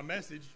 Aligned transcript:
my 0.00 0.14
message, 0.14 0.48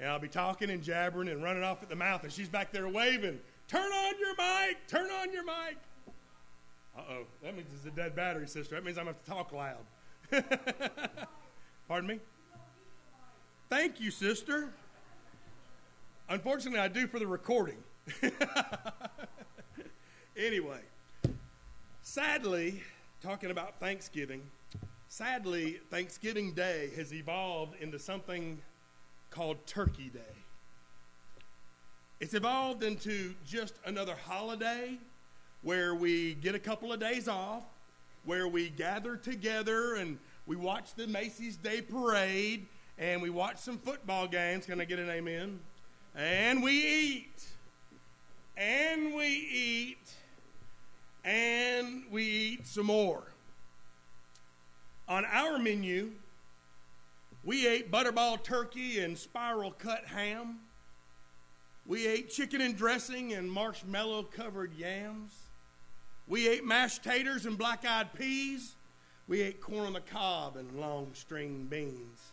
and 0.00 0.08
I'll 0.08 0.18
be 0.18 0.28
talking 0.28 0.70
and 0.70 0.82
jabbering 0.82 1.28
and 1.28 1.42
running 1.42 1.62
off 1.62 1.82
at 1.82 1.90
the 1.90 1.96
mouth, 1.96 2.22
and 2.22 2.32
she's 2.32 2.48
back 2.48 2.72
there 2.72 2.88
waving, 2.88 3.38
Turn 3.68 3.92
on 3.92 4.14
your 4.18 4.34
mic! 4.36 4.86
Turn 4.86 5.10
on 5.10 5.32
your 5.32 5.44
mic! 5.44 5.76
Uh 6.96 7.02
oh, 7.10 7.22
that 7.42 7.54
means 7.54 7.68
it's 7.74 7.84
a 7.84 7.90
dead 7.90 8.16
battery, 8.16 8.46
sister. 8.46 8.74
That 8.76 8.84
means 8.84 8.96
I'm 8.96 9.04
going 9.04 9.16
to 9.22 9.30
talk 9.30 9.52
loud. 9.52 9.84
Pardon 11.88 12.08
me? 12.08 12.20
Thank 13.68 14.00
you, 14.00 14.10
sister. 14.10 14.70
Unfortunately, 16.30 16.80
I 16.80 16.88
do 16.88 17.06
for 17.06 17.18
the 17.18 17.26
recording. 17.26 17.76
anyway, 20.36 20.80
sadly, 22.02 22.82
talking 23.22 23.50
about 23.50 23.78
Thanksgiving, 23.78 24.40
sadly, 25.08 25.80
Thanksgiving 25.90 26.52
Day 26.52 26.90
has 26.96 27.12
evolved 27.12 27.74
into 27.80 27.98
something 27.98 28.58
called 29.30 29.66
Turkey 29.66 30.10
Day. 30.12 30.20
It's 32.20 32.34
evolved 32.34 32.82
into 32.82 33.34
just 33.46 33.74
another 33.84 34.14
holiday 34.26 34.98
where 35.62 35.94
we 35.94 36.34
get 36.34 36.54
a 36.54 36.58
couple 36.58 36.92
of 36.92 37.00
days 37.00 37.28
off, 37.28 37.64
where 38.24 38.48
we 38.48 38.70
gather 38.70 39.16
together 39.16 39.96
and 39.96 40.18
we 40.46 40.56
watch 40.56 40.94
the 40.94 41.06
Macy's 41.06 41.56
Day 41.56 41.82
Parade 41.82 42.66
and 42.98 43.20
we 43.20 43.30
watch 43.30 43.58
some 43.58 43.78
football 43.78 44.26
games. 44.26 44.64
Can 44.66 44.80
I 44.80 44.84
get 44.84 44.98
an 44.98 45.10
amen? 45.10 45.58
And 46.14 46.62
we 46.62 46.72
eat. 46.72 47.44
And 48.56 49.14
we 49.14 49.26
eat. 49.26 50.10
And 51.24 52.04
we 52.10 52.24
eat 52.24 52.66
some 52.66 52.86
more. 52.86 53.24
On 55.08 55.24
our 55.26 55.58
menu, 55.58 56.12
we 57.46 57.68
ate 57.68 57.92
butterball 57.92 58.42
turkey 58.42 58.98
and 58.98 59.16
spiral 59.16 59.70
cut 59.70 60.04
ham. 60.04 60.58
We 61.86 62.04
ate 62.04 62.28
chicken 62.28 62.60
and 62.60 62.76
dressing 62.76 63.34
and 63.34 63.50
marshmallow 63.50 64.24
covered 64.24 64.74
yams. 64.74 65.32
We 66.26 66.48
ate 66.48 66.64
mashed 66.64 67.04
taters 67.04 67.46
and 67.46 67.56
black 67.56 67.84
eyed 67.86 68.12
peas. 68.14 68.74
We 69.28 69.42
ate 69.42 69.60
corn 69.60 69.86
on 69.86 69.92
the 69.92 70.00
cob 70.00 70.56
and 70.56 70.80
long 70.80 71.10
string 71.14 71.68
beans. 71.70 72.32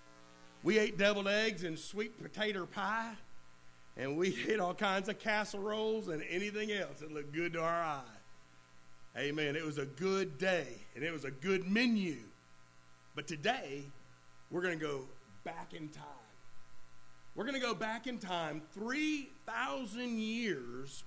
We 0.64 0.80
ate 0.80 0.98
deviled 0.98 1.28
eggs 1.28 1.64
and 1.64 1.78
sweet 1.78 2.20
potato 2.20 2.66
pie. 2.66 3.14
And 3.96 4.18
we 4.18 4.36
ate 4.50 4.59
all 4.59 4.74
kinds 4.74 5.09
of 5.09 5.20
casseroles 5.20 6.08
and 6.08 6.24
anything 6.28 6.72
else 6.72 7.02
that 7.02 7.14
looked 7.14 7.34
good 7.34 7.54
to 7.54 7.62
our 7.62 7.84
eye. 7.84 8.02
Amen. 9.16 9.56
It 9.56 9.64
was 9.64 9.78
a 9.78 9.86
good 9.86 10.40
day 10.40 10.66
and 10.96 11.04
it 11.04 11.14
was 11.14 11.24
a 11.24 11.32
good 11.32 11.70
menu. 11.70 12.18
But 13.14 13.28
today, 13.28 13.84
we're 14.54 14.62
going 14.62 14.78
to 14.78 14.86
go 14.86 15.02
back 15.44 15.73
in 15.73 15.90
time. 15.90 16.06
We're 17.36 17.44
going 17.44 17.59
to 17.59 17.59
go 17.59 17.73
back 17.73 18.06
in 18.06 18.20
time 18.20 18.62
3,000 18.76 20.20
years 20.20 21.04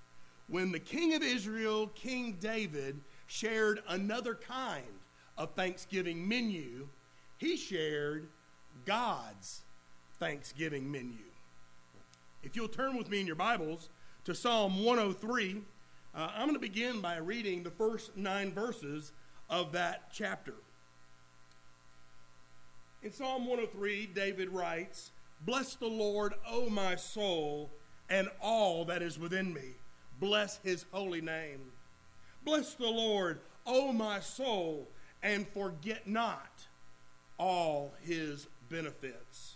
when 0.48 0.72
the 0.72 0.80
king 0.80 1.14
of 1.14 1.22
Israel, 1.22 1.86
King 1.94 2.36
David, 2.40 3.00
shared 3.28 3.82
another 3.88 4.34
kind 4.34 4.84
of 5.38 5.52
Thanksgiving 5.52 6.26
menu. 6.26 6.88
He 7.38 7.56
shared 7.56 8.26
God's 8.84 9.62
Thanksgiving 10.18 10.90
menu. 10.90 11.22
If 12.42 12.56
you'll 12.56 12.66
turn 12.66 12.96
with 12.96 13.08
me 13.08 13.20
in 13.20 13.28
your 13.28 13.36
Bibles 13.36 13.90
to 14.24 14.34
Psalm 14.34 14.82
103, 14.84 15.62
uh, 16.16 16.30
I'm 16.34 16.48
going 16.48 16.54
to 16.54 16.58
begin 16.58 17.00
by 17.00 17.18
reading 17.18 17.62
the 17.62 17.70
first 17.70 18.16
nine 18.16 18.52
verses 18.52 19.12
of 19.48 19.70
that 19.70 20.08
chapter. 20.12 20.54
In 23.06 23.12
Psalm 23.12 23.46
103, 23.46 24.06
David 24.06 24.48
writes, 24.48 25.12
Bless 25.42 25.76
the 25.76 25.86
Lord, 25.86 26.34
O 26.44 26.68
my 26.68 26.96
soul, 26.96 27.70
and 28.10 28.28
all 28.42 28.84
that 28.86 29.00
is 29.00 29.16
within 29.16 29.54
me. 29.54 29.76
Bless 30.18 30.58
his 30.64 30.86
holy 30.90 31.20
name. 31.20 31.60
Bless 32.44 32.74
the 32.74 32.88
Lord, 32.88 33.38
O 33.64 33.92
my 33.92 34.18
soul, 34.18 34.88
and 35.22 35.46
forget 35.46 36.08
not 36.08 36.66
all 37.38 37.94
his 38.02 38.48
benefits. 38.70 39.54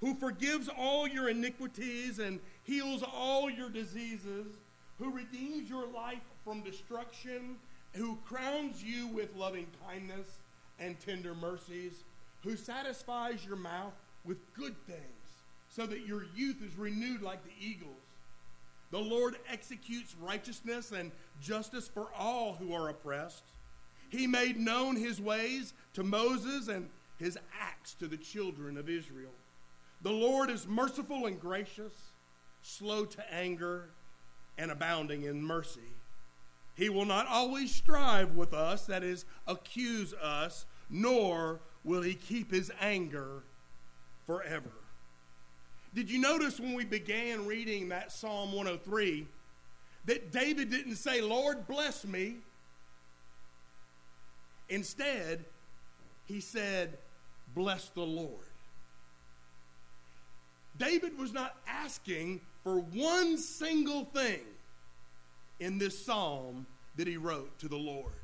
Who 0.00 0.14
forgives 0.14 0.70
all 0.74 1.06
your 1.06 1.28
iniquities 1.28 2.18
and 2.18 2.40
heals 2.62 3.02
all 3.02 3.50
your 3.50 3.68
diseases, 3.68 4.46
who 4.98 5.10
redeems 5.10 5.68
your 5.68 5.86
life 5.88 6.24
from 6.42 6.62
destruction, 6.62 7.56
who 7.92 8.16
crowns 8.24 8.82
you 8.82 9.08
with 9.08 9.36
loving 9.36 9.66
kindness 9.86 10.38
and 10.80 10.98
tender 10.98 11.34
mercies, 11.34 12.04
who 12.44 12.56
satisfies 12.56 13.44
your 13.44 13.56
mouth 13.56 13.94
with 14.24 14.38
good 14.54 14.76
things, 14.86 15.00
so 15.68 15.86
that 15.86 16.06
your 16.06 16.24
youth 16.36 16.62
is 16.62 16.76
renewed 16.76 17.22
like 17.22 17.42
the 17.42 17.66
eagles. 17.66 17.90
The 18.90 18.98
Lord 18.98 19.36
executes 19.50 20.14
righteousness 20.20 20.92
and 20.92 21.10
justice 21.40 21.88
for 21.88 22.06
all 22.16 22.52
who 22.52 22.72
are 22.72 22.90
oppressed. 22.90 23.42
He 24.10 24.26
made 24.26 24.56
known 24.56 24.94
his 24.94 25.20
ways 25.20 25.72
to 25.94 26.04
Moses 26.04 26.68
and 26.68 26.88
his 27.18 27.36
acts 27.60 27.94
to 27.94 28.06
the 28.06 28.16
children 28.16 28.76
of 28.76 28.88
Israel. 28.88 29.32
The 30.02 30.12
Lord 30.12 30.50
is 30.50 30.66
merciful 30.66 31.26
and 31.26 31.40
gracious, 31.40 31.92
slow 32.62 33.04
to 33.06 33.34
anger, 33.34 33.88
and 34.58 34.70
abounding 34.70 35.24
in 35.24 35.42
mercy. 35.42 35.80
He 36.76 36.88
will 36.88 37.04
not 37.04 37.26
always 37.26 37.74
strive 37.74 38.36
with 38.36 38.52
us, 38.52 38.86
that 38.86 39.02
is, 39.02 39.24
accuse 39.46 40.12
us, 40.14 40.66
nor 40.90 41.60
will 41.84 42.02
he 42.02 42.14
keep 42.14 42.50
his 42.50 42.72
anger 42.80 43.42
forever. 44.26 44.70
Did 45.94 46.10
you 46.10 46.18
notice 46.18 46.58
when 46.58 46.74
we 46.74 46.84
began 46.84 47.46
reading 47.46 47.90
that 47.90 48.10
Psalm 48.10 48.52
103 48.52 49.26
that 50.06 50.32
David 50.32 50.70
didn't 50.70 50.96
say, 50.96 51.20
Lord, 51.20 51.68
bless 51.68 52.04
me? 52.04 52.36
Instead, 54.68 55.44
he 56.26 56.40
said, 56.40 56.98
Bless 57.54 57.90
the 57.90 58.02
Lord. 58.02 58.48
David 60.76 61.16
was 61.16 61.32
not 61.32 61.54
asking 61.68 62.40
for 62.64 62.80
one 62.80 63.38
single 63.38 64.06
thing 64.06 64.40
in 65.60 65.78
this 65.78 66.04
psalm 66.04 66.66
that 66.96 67.06
he 67.06 67.16
wrote 67.16 67.56
to 67.60 67.68
the 67.68 67.76
Lord. 67.76 68.23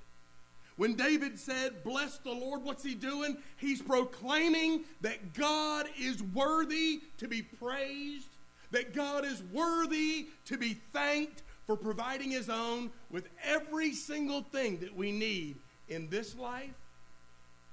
When 0.80 0.94
David 0.94 1.38
said, 1.38 1.84
Bless 1.84 2.16
the 2.16 2.32
Lord, 2.32 2.62
what's 2.62 2.82
he 2.82 2.94
doing? 2.94 3.36
He's 3.58 3.82
proclaiming 3.82 4.84
that 5.02 5.34
God 5.34 5.84
is 6.00 6.22
worthy 6.22 7.02
to 7.18 7.28
be 7.28 7.42
praised, 7.42 8.28
that 8.70 8.94
God 8.94 9.26
is 9.26 9.42
worthy 9.52 10.28
to 10.46 10.56
be 10.56 10.78
thanked 10.94 11.42
for 11.66 11.76
providing 11.76 12.30
his 12.30 12.48
own 12.48 12.90
with 13.10 13.28
every 13.44 13.92
single 13.92 14.40
thing 14.40 14.78
that 14.78 14.96
we 14.96 15.12
need 15.12 15.56
in 15.90 16.08
this 16.08 16.34
life 16.34 16.72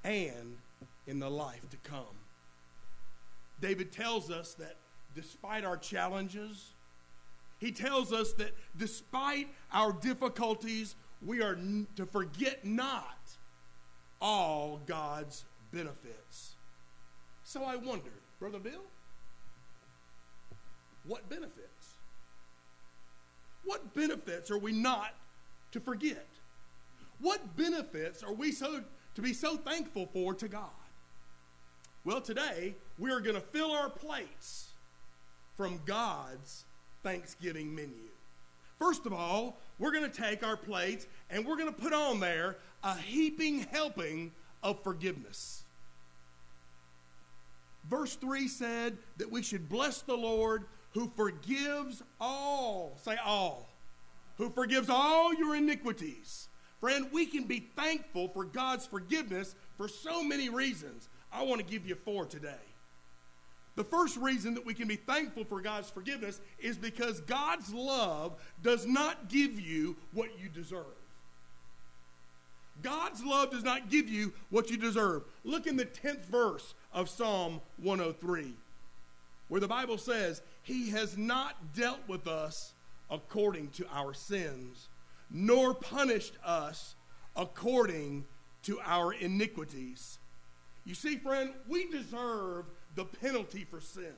and 0.03 0.57
in 1.07 1.19
the 1.19 1.29
life 1.29 1.69
to 1.69 1.77
come. 1.89 2.03
David 3.61 3.93
tells 3.93 4.29
us 4.29 4.53
that 4.55 4.75
despite 5.15 5.63
our 5.63 5.77
challenges, 5.77 6.71
he 7.59 7.71
tells 7.71 8.11
us 8.11 8.33
that 8.33 8.51
despite 8.75 9.47
our 9.71 9.93
difficulties, 9.93 10.95
we 11.25 11.41
are 11.41 11.57
to 11.95 12.05
forget 12.05 12.65
not 12.65 13.17
all 14.21 14.81
God's 14.85 15.45
benefits. 15.71 16.55
So 17.43 17.63
I 17.63 17.75
wonder, 17.75 18.11
Brother 18.39 18.59
Bill, 18.59 18.83
what 21.05 21.27
benefits? 21.29 21.95
What 23.63 23.93
benefits 23.93 24.51
are 24.51 24.57
we 24.57 24.71
not 24.71 25.13
to 25.71 25.79
forget? 25.79 26.25
What 27.19 27.55
benefits 27.57 28.23
are 28.23 28.33
we 28.33 28.51
so 28.51 28.81
to 29.15 29.21
be 29.21 29.33
so 29.33 29.57
thankful 29.57 30.07
for 30.13 30.33
to 30.35 30.47
God? 30.47 30.69
Well, 32.05 32.21
today 32.21 32.75
we 32.99 33.11
are 33.11 33.19
going 33.19 33.35
to 33.35 33.41
fill 33.41 33.71
our 33.71 33.89
plates 33.89 34.69
from 35.55 35.81
God's 35.85 36.65
Thanksgiving 37.03 37.73
menu. 37.73 38.09
First 38.79 39.05
of 39.05 39.13
all, 39.13 39.57
we're 39.79 39.91
going 39.91 40.09
to 40.09 40.21
take 40.21 40.45
our 40.45 40.57
plates 40.57 41.07
and 41.29 41.45
we're 41.45 41.57
going 41.57 41.73
to 41.73 41.81
put 41.81 41.93
on 41.93 42.19
there 42.19 42.57
a 42.83 42.95
heaping 42.95 43.59
helping 43.71 44.31
of 44.63 44.81
forgiveness. 44.83 45.63
Verse 47.89 48.15
3 48.15 48.47
said 48.47 48.97
that 49.17 49.31
we 49.31 49.41
should 49.41 49.69
bless 49.69 50.01
the 50.01 50.15
Lord 50.15 50.65
who 50.91 51.11
forgives 51.15 52.01
all, 52.19 52.97
say 53.03 53.17
all, 53.23 53.69
who 54.37 54.49
forgives 54.49 54.89
all 54.89 55.33
your 55.33 55.55
iniquities. 55.55 56.49
Friend, 56.79 57.07
we 57.11 57.25
can 57.25 57.45
be 57.45 57.69
thankful 57.75 58.27
for 58.29 58.43
God's 58.43 58.85
forgiveness 58.85 59.55
for 59.77 59.87
so 59.87 60.23
many 60.23 60.49
reasons. 60.49 61.09
I 61.31 61.43
want 61.43 61.59
to 61.59 61.65
give 61.65 61.87
you 61.87 61.95
four 61.95 62.25
today. 62.25 62.55
The 63.77 63.83
first 63.83 64.17
reason 64.17 64.55
that 64.55 64.65
we 64.65 64.73
can 64.73 64.87
be 64.87 64.95
thankful 64.95 65.45
for 65.45 65.61
God's 65.61 65.89
forgiveness 65.91 66.41
is 66.57 66.77
because 66.77 67.21
God's 67.21 67.71
love 67.71 68.35
does 68.63 68.87
not 68.87 69.29
give 69.29 69.59
you 69.59 69.95
what 70.13 70.39
you 70.41 70.49
deserve. 70.49 70.83
God's 72.81 73.23
love 73.23 73.51
does 73.51 73.63
not 73.63 73.89
give 73.89 74.09
you 74.09 74.33
what 74.49 74.71
you 74.71 74.77
deserve. 74.77 75.23
Look 75.43 75.67
in 75.67 75.77
the 75.77 75.85
10th 75.85 76.25
verse 76.25 76.73
of 76.91 77.07
Psalm 77.07 77.61
103. 77.77 78.55
where 79.47 79.61
the 79.61 79.67
Bible 79.67 79.99
says, 79.99 80.41
He 80.63 80.89
has 80.89 81.15
not 81.15 81.73
dealt 81.75 81.99
with 82.07 82.27
us 82.27 82.73
according 83.11 83.69
to 83.69 83.85
our 83.93 84.13
sins, 84.13 84.89
nor 85.29 85.75
punished 85.75 86.33
us 86.43 86.95
according 87.35 88.25
to 88.63 88.79
our 88.83 89.13
iniquities. 89.13 90.17
You 90.83 90.95
see, 90.95 91.17
friend, 91.17 91.53
we 91.69 91.89
deserve 91.91 92.65
the 92.97 93.05
penalty 93.05 93.63
for 93.63 93.79
sin. 93.79 94.13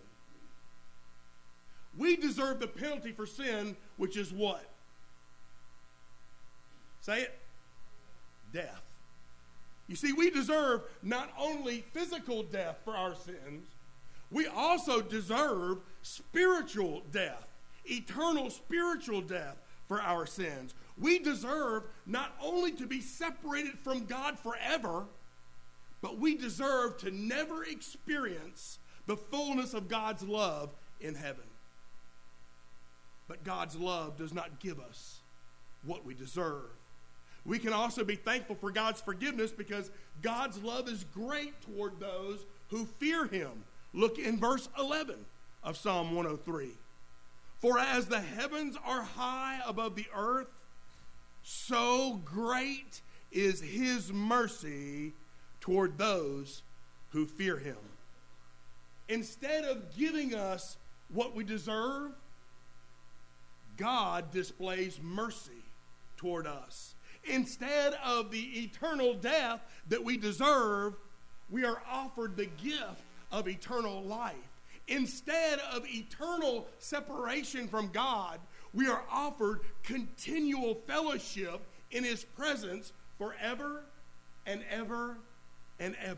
We 1.97 2.15
deserve 2.15 2.59
the 2.59 2.67
penalty 2.67 3.11
for 3.11 3.27
sin, 3.27 3.75
which 3.97 4.17
is 4.17 4.31
what? 4.31 4.65
Say 7.01 7.23
it 7.23 7.37
death. 8.51 8.81
You 9.87 9.95
see, 9.95 10.13
we 10.13 10.31
deserve 10.31 10.81
not 11.03 11.29
only 11.37 11.83
physical 11.93 12.41
death 12.41 12.77
for 12.83 12.95
our 12.95 13.15
sins, 13.15 13.67
we 14.31 14.47
also 14.47 15.01
deserve 15.01 15.79
spiritual 16.01 17.03
death, 17.11 17.47
eternal 17.85 18.49
spiritual 18.49 19.21
death 19.21 19.57
for 19.87 20.01
our 20.01 20.25
sins. 20.25 20.73
We 20.97 21.19
deserve 21.19 21.83
not 22.05 22.35
only 22.41 22.71
to 22.73 22.87
be 22.87 23.01
separated 23.01 23.77
from 23.79 24.05
God 24.05 24.39
forever, 24.39 25.05
but 26.01 26.18
we 26.18 26.36
deserve 26.36 26.98
to 27.00 27.12
never 27.12 27.63
experience 27.63 28.80
the 29.06 29.18
fullness 29.18 29.74
of 29.74 29.90
God's 29.90 30.24
love 30.24 30.69
in 31.01 31.16
heaven. 31.16 31.44
But 33.28 33.44
God's 33.44 33.75
love 33.75 34.18
does 34.18 34.34
not 34.34 34.60
give 34.60 34.80
us 34.80 35.19
what 35.84 36.06
we 36.06 36.13
deserve. 36.13 36.72
We 37.46 37.60
can 37.60 37.74
also 37.74 38.04
be 38.04 38.16
thankful 38.16 38.56
for 38.56 38.72
God's 38.72 39.01
forgiveness 39.01 39.51
because 39.51 39.92
God's 40.22 40.62
love 40.62 40.88
is 40.88 41.06
great 41.13 41.54
toward 41.62 42.00
those 42.00 42.46
who 42.69 42.86
fear 42.86 43.25
Him. 43.25 43.63
Look 43.94 44.19
in 44.19 44.40
verse 44.40 44.69
11 44.78 45.16
of 45.63 45.78
Psalm 45.78 46.16
103. 46.16 46.69
For 47.60 47.80
as 47.80 48.06
the 48.06 48.22
heavens 48.22 48.78
are 48.86 49.01
high 49.01 49.60
above 49.66 49.96
the 49.96 50.07
earth, 50.16 50.48
so 51.44 52.22
great 52.24 53.01
is 53.31 53.62
His 53.62 54.12
mercy 54.12 55.13
toward 55.69 56.00
those 56.00 56.63
who 57.12 57.27
fear 57.27 57.57
Him. 57.57 57.77
Instead 59.07 59.66
of 59.66 59.95
giving 59.95 60.33
us 60.33 60.77
what 61.13 61.36
we 61.36 61.44
deserve, 61.44 62.12
God 63.77 64.31
displays 64.31 65.00
mercy 65.01 65.63
toward 66.18 66.48
us. 66.48 66.95
Instead 67.24 67.94
of 68.04 68.31
the 68.31 68.63
eternal 68.63 69.13
death 69.13 69.62
that 69.89 70.04
we 70.04 70.18
deserve, 70.18 70.95
we 71.51 71.63
are 71.63 71.81
offered 71.88 72.36
the 72.36 72.50
gift 72.63 73.04
of 73.31 73.48
eternal 73.48 74.01
life. 74.01 74.36
Instead 74.88 75.60
of 75.72 75.86
eternal 75.88 76.68
separation 76.80 77.68
from 77.68 77.89
God, 77.89 78.39
we 78.74 78.88
are 78.88 79.04
offered 79.12 79.60
continual 79.83 80.74
fellowship 80.88 81.62
in 81.92 82.04
His 82.04 82.24
presence 82.24 82.92
forever 83.19 83.83
and 84.48 84.63
ever 84.72 85.18
and 85.79 85.95
ever. 86.03 86.17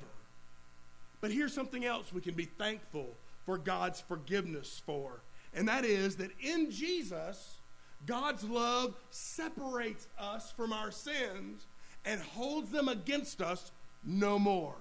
But 1.19 1.31
here's 1.31 1.53
something 1.53 1.85
else 1.85 2.11
we 2.11 2.21
can 2.21 2.33
be 2.33 2.45
thankful 2.45 3.07
for 3.45 3.57
God's 3.57 4.01
forgiveness 4.01 4.81
for, 4.85 5.21
and 5.53 5.67
that 5.67 5.85
is 5.85 6.15
that 6.17 6.31
in 6.39 6.71
Jesus, 6.71 7.57
God's 8.05 8.43
love 8.43 8.95
separates 9.11 10.07
us 10.19 10.51
from 10.51 10.73
our 10.73 10.91
sins 10.91 11.65
and 12.05 12.19
holds 12.21 12.71
them 12.71 12.87
against 12.87 13.41
us 13.41 13.71
no 14.03 14.39
more. 14.39 14.75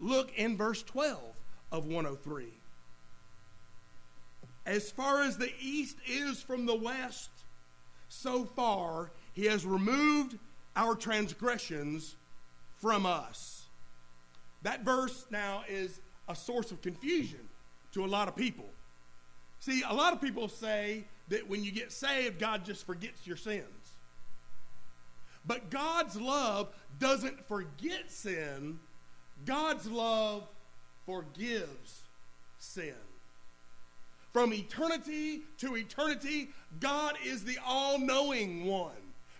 Look 0.00 0.32
in 0.36 0.56
verse 0.56 0.82
12 0.82 1.18
of 1.70 1.86
103. 1.86 2.46
As 4.66 4.90
far 4.90 5.22
as 5.22 5.38
the 5.38 5.52
east 5.60 5.96
is 6.06 6.42
from 6.42 6.66
the 6.66 6.74
west, 6.74 7.30
so 8.08 8.44
far 8.44 9.10
he 9.32 9.46
has 9.46 9.64
removed 9.64 10.38
our 10.76 10.94
transgressions 10.94 12.16
from 12.76 13.06
us. 13.06 13.59
That 14.62 14.84
verse 14.84 15.26
now 15.30 15.64
is 15.68 16.00
a 16.28 16.34
source 16.34 16.70
of 16.70 16.82
confusion 16.82 17.40
to 17.92 18.04
a 18.04 18.06
lot 18.06 18.28
of 18.28 18.36
people. 18.36 18.66
See, 19.58 19.82
a 19.88 19.94
lot 19.94 20.12
of 20.12 20.20
people 20.20 20.48
say 20.48 21.04
that 21.28 21.48
when 21.48 21.62
you 21.64 21.72
get 21.72 21.92
saved, 21.92 22.38
God 22.38 22.64
just 22.64 22.86
forgets 22.86 23.26
your 23.26 23.36
sins. 23.36 23.64
But 25.46 25.70
God's 25.70 26.20
love 26.20 26.68
doesn't 26.98 27.46
forget 27.46 28.10
sin, 28.10 28.78
God's 29.46 29.86
love 29.86 30.46
forgives 31.06 32.02
sin. 32.58 32.94
From 34.32 34.52
eternity 34.52 35.42
to 35.58 35.76
eternity, 35.76 36.50
God 36.78 37.16
is 37.24 37.44
the 37.44 37.58
all 37.66 37.98
knowing 37.98 38.64
one. 38.64 38.92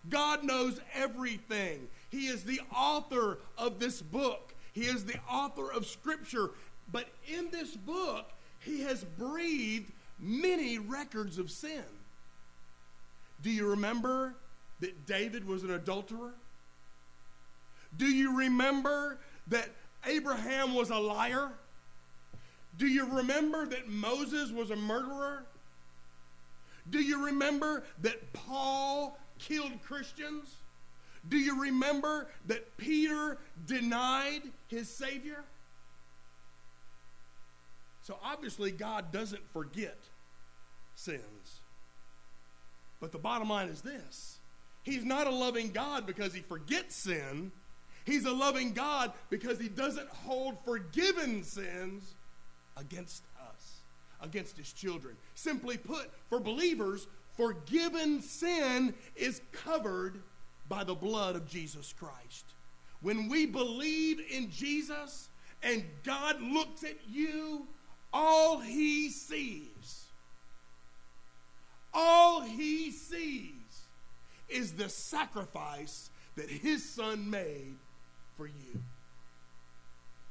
God 0.09 0.43
knows 0.43 0.81
everything. 0.95 1.87
He 2.09 2.27
is 2.27 2.43
the 2.43 2.61
author 2.75 3.39
of 3.57 3.79
this 3.79 4.03
book, 4.03 4.55
He 4.73 4.83
is 4.83 5.05
the 5.05 5.19
author 5.29 5.73
of 5.73 5.87
Scripture. 5.87 6.51
But 6.93 7.07
in 7.27 7.51
this 7.51 7.77
book, 7.77 8.31
He 8.61 8.83
has 8.83 9.05
breathed 9.05 9.93
many 10.19 10.79
records 10.79 11.39
of 11.39 11.51
sin. 11.51 11.85
Do 13.43 13.51
you 13.51 13.69
remember 13.69 14.35
that 14.81 15.07
David 15.07 15.47
was 15.47 15.63
an 15.63 15.71
adulterer? 15.71 16.35
Do 17.97 18.07
you 18.07 18.39
remember 18.39 19.19
that 19.49 19.71
Abraham 20.07 20.75
was 20.75 20.91
a 20.91 20.99
liar? 20.99 21.51
Do 22.77 22.87
you 22.87 23.07
remember 23.07 23.67
that 23.67 23.89
Moses 23.89 24.53
was 24.53 24.71
a 24.71 24.77
murderer? 24.77 25.45
Do 26.89 27.01
you 27.01 27.27
remember 27.27 27.85
that 28.03 28.33
Paul 28.33 29.19
killed 29.39 29.83
Christians? 29.83 30.57
Do 31.29 31.39
you 31.39 31.61
remember 31.61 32.29
that 32.47 32.77
Peter 32.77 33.39
denied 33.67 34.43
his 34.69 34.89
Savior? 34.89 35.45
So 38.03 38.17
obviously, 38.25 38.71
God 38.71 39.13
doesn't 39.13 39.43
forget 39.53 39.99
sins. 40.95 41.61
But 43.01 43.13
the 43.13 43.19
bottom 43.19 43.49
line 43.49 43.69
is 43.69 43.83
this 43.83 44.39
He's 44.83 45.05
not 45.05 45.27
a 45.27 45.31
loving 45.31 45.71
God 45.71 46.07
because 46.07 46.33
he 46.33 46.41
forgets 46.41 46.97
sin. 46.97 47.53
He's 48.05 48.25
a 48.25 48.33
loving 48.33 48.73
God 48.73 49.13
because 49.29 49.59
he 49.59 49.69
doesn't 49.69 50.09
hold 50.09 50.57
forgiven 50.65 51.45
sins 51.45 52.15
against 52.77 53.23
us, 53.47 53.83
against 54.23 54.57
his 54.57 54.73
children. 54.73 55.17
Simply 55.35 55.77
put, 55.77 56.11
for 56.29 56.41
believers, 56.41 57.07
forgiven 57.37 58.23
sin 58.23 58.95
is 59.17 59.43
covered 59.53 60.23
by 60.71 60.85
the 60.85 60.95
blood 60.95 61.37
of 61.37 61.47
Jesus 61.47 61.93
Christ. 61.93 62.47
When 63.03 63.29
we 63.29 63.45
believe 63.45 64.21
in 64.31 64.51
Jesus 64.51 65.29
and 65.63 65.85
God 66.05 66.41
looks 66.41 66.85
at 66.85 66.97
you, 67.11 67.67
all 68.13 68.61
he 68.61 69.11
sees, 69.11 70.07
all 71.93 72.41
he 72.41 72.93
sees 72.93 73.53
is 74.49 74.73
the 74.73 74.89
sacrifice 74.89 76.09
that 76.37 76.49
his 76.49 76.89
son 76.89 77.29
made 77.29 77.75
for 78.37 78.47
you. 78.47 78.81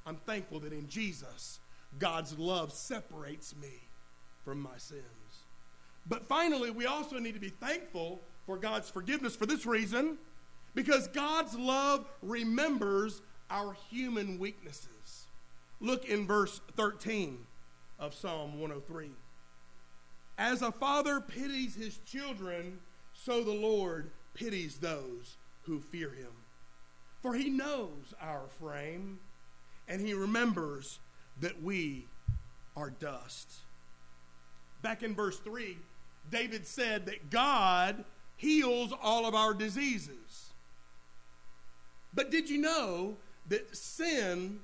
I'm 0.05 0.15
thankful 0.25 0.62
that 0.62 0.74
in 0.74 0.88
Jesus, 0.88 1.60
God's 2.00 2.38
love 2.39 2.72
separates 2.72 3.55
me 3.62 3.74
from 4.46 4.62
my 4.62 4.77
sins. 4.77 5.03
But 6.08 6.25
finally, 6.25 6.72
we 6.72 6.86
also 6.86 7.19
need 7.19 7.34
to 7.34 7.41
be 7.41 7.50
thankful 7.50 8.22
for 8.46 8.58
God's 8.58 8.89
forgiveness 8.89 9.36
for 9.36 9.46
this 9.46 9.65
reason 9.65 10.17
because 10.76 11.08
God's 11.08 11.56
love 11.56 12.06
remembers 12.22 13.22
our 13.50 13.74
human 13.90 14.40
weaknesses. 14.40 15.26
Look 15.82 16.06
in 16.06 16.28
verse 16.28 16.62
13 16.76 17.38
of 18.00 18.14
Psalm 18.14 18.60
103. 18.60 19.10
As 20.38 20.62
a 20.62 20.72
father 20.72 21.20
pities 21.20 21.76
his 21.76 21.98
children, 22.06 22.80
so 23.14 23.44
the 23.44 23.52
Lord 23.52 24.12
pities 24.34 24.78
those 24.78 25.38
who 25.64 25.80
fear 25.80 26.12
him. 26.12 26.32
For 27.22 27.34
he 27.34 27.50
knows 27.50 28.14
our 28.22 28.48
frame, 28.60 29.20
and 29.88 30.00
he 30.00 30.14
remembers 30.14 31.00
that 31.42 31.62
we 31.62 32.08
are 32.78 32.90
dust. 32.90 33.52
Back 34.82 35.04
in 35.04 35.14
verse 35.14 35.38
3, 35.40 35.78
David 36.32 36.66
said 36.66 37.06
that 37.08 37.30
God 37.30 38.06
heals 38.38 38.94
all 39.02 39.26
of 39.26 39.36
our 39.36 39.54
diseases. 39.54 40.49
But 42.13 42.32
did 42.32 42.50
you 42.50 42.60
know 42.60 43.18
that 43.48 43.75
sin 43.75 44.60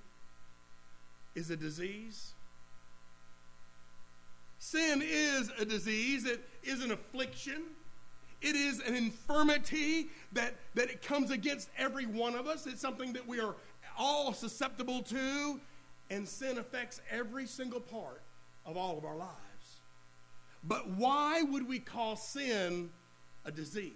is 1.36 1.50
a 1.50 1.58
disease? 1.58 2.34
Sin 4.60 5.04
is 5.04 5.52
a 5.60 5.66
disease, 5.66 6.26
it 6.26 6.48
is 6.64 6.84
an 6.84 6.92
affliction. 6.92 7.64
It 8.42 8.56
is 8.56 8.80
an 8.82 8.96
infirmity 8.96 10.10
that, 10.34 10.56
that 10.76 10.90
it 10.90 11.02
comes 11.02 11.32
against 11.32 11.70
every 11.78 12.06
one 12.06 12.36
of 12.36 12.48
us. 12.48 12.68
It's 12.68 12.82
something 12.82 13.14
that 13.14 13.28
we 13.28 13.40
are 13.40 13.56
all 13.98 14.34
susceptible 14.34 15.02
to, 15.04 15.60
and 16.10 16.28
sin 16.28 16.58
affects 16.58 17.02
every 17.10 17.48
single 17.48 17.80
part 17.80 18.22
of 18.66 18.78
all 18.78 18.98
of 18.98 19.06
our 19.06 19.16
lives. 19.16 19.80
But 20.64 20.90
why 20.90 21.42
would 21.42 21.68
we 21.68 21.80
call 21.80 22.16
sin 22.16 22.90
a 23.46 23.52
disease? 23.52 23.94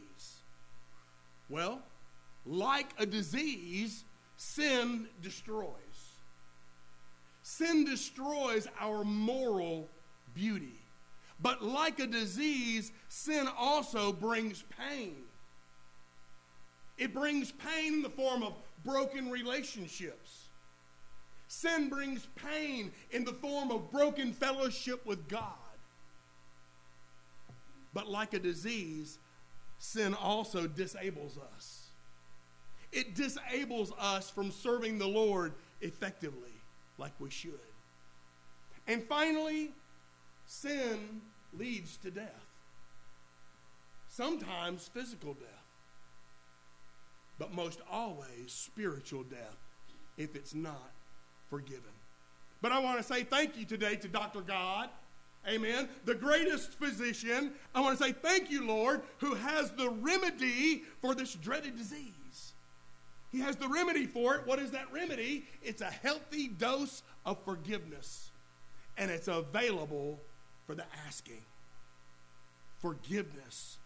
Well, 1.50 1.82
like 2.50 2.90
a 2.98 3.06
disease, 3.06 4.04
sin 4.36 5.08
destroys. 5.22 5.68
Sin 7.44 7.86
destroys 7.86 8.68
our 8.80 9.04
moral 9.04 9.88
beauty. 10.34 10.80
But 11.42 11.64
like 11.64 12.00
a 12.00 12.08
disease, 12.08 12.92
sin 13.08 13.48
also 13.58 14.12
brings 14.12 14.64
pain. 14.78 15.16
It 16.98 17.14
brings 17.14 17.52
pain 17.52 17.94
in 17.94 18.02
the 18.02 18.10
form 18.10 18.44
of 18.44 18.54
broken 18.84 19.30
relationships. 19.30 20.48
Sin 21.48 21.88
brings 21.88 22.28
pain 22.36 22.92
in 23.12 23.24
the 23.24 23.34
form 23.34 23.72
of 23.72 23.92
broken 23.92 24.34
fellowship 24.34 25.06
with 25.06 25.28
God. 25.28 25.54
But 27.94 28.10
like 28.10 28.34
a 28.34 28.40
disease, 28.40 29.18
sin 29.78 30.14
also 30.14 30.68
disables 30.68 31.38
us. 31.56 31.89
It 32.92 33.16
disables 33.16 33.94
us 34.00 34.30
from 34.30 34.52
serving 34.52 34.98
the 34.98 35.08
Lord 35.08 35.54
effectively 35.82 36.54
like 36.98 37.14
we 37.20 37.30
should. 37.30 37.60
And 38.88 39.04
finally, 39.04 39.72
sin 40.46 41.22
leads 41.58 41.98
to 41.98 42.12
death. 42.12 42.46
Sometimes 44.08 44.88
physical 44.88 45.36
death, 45.36 45.48
but 47.38 47.54
most 47.54 47.80
always 47.90 48.48
spiritual 48.48 49.24
death 49.24 49.58
if 50.18 50.36
it's 50.36 50.56
not 50.56 50.92
forgiven. 51.50 51.84
But 52.62 52.72
I 52.72 52.80
want 52.80 52.98
to 52.98 53.04
say 53.04 53.24
thank 53.24 53.58
you 53.58 53.66
today 53.66 53.96
to 53.98 54.08
Dr. 54.08 54.42
God. 54.42 54.90
Amen. 55.48 55.88
The 56.06 56.16
greatest 56.16 56.74
physician. 56.74 57.54
I 57.74 57.80
want 57.80 57.98
to 57.98 58.04
say 58.04 58.12
thank 58.12 58.52
you, 58.52 58.68
Lord, 58.68 59.02
who 59.20 59.36
has 59.36 59.72
the 59.72 59.90
remedy 59.90 60.84
for 61.02 61.16
this 61.16 61.36
dreaded 61.36 61.78
disease. 61.78 62.19
He 63.32 63.40
has 63.40 63.56
the 63.56 63.68
remedy 63.68 64.06
for 64.06 64.36
it. 64.36 64.48
What 64.48 64.60
is 64.60 64.72
that 64.72 64.92
remedy? 64.92 65.46
It's 65.62 65.82
a 65.82 65.86
healthy 65.86 66.48
dose 66.48 67.04
of 67.26 67.38
forgiveness, 67.44 68.32
and 68.98 69.12
it's 69.12 69.28
available 69.28 70.20
for 70.66 70.76
the 70.76 70.86
asking. 71.08 71.42
Forgiveness 72.80 73.78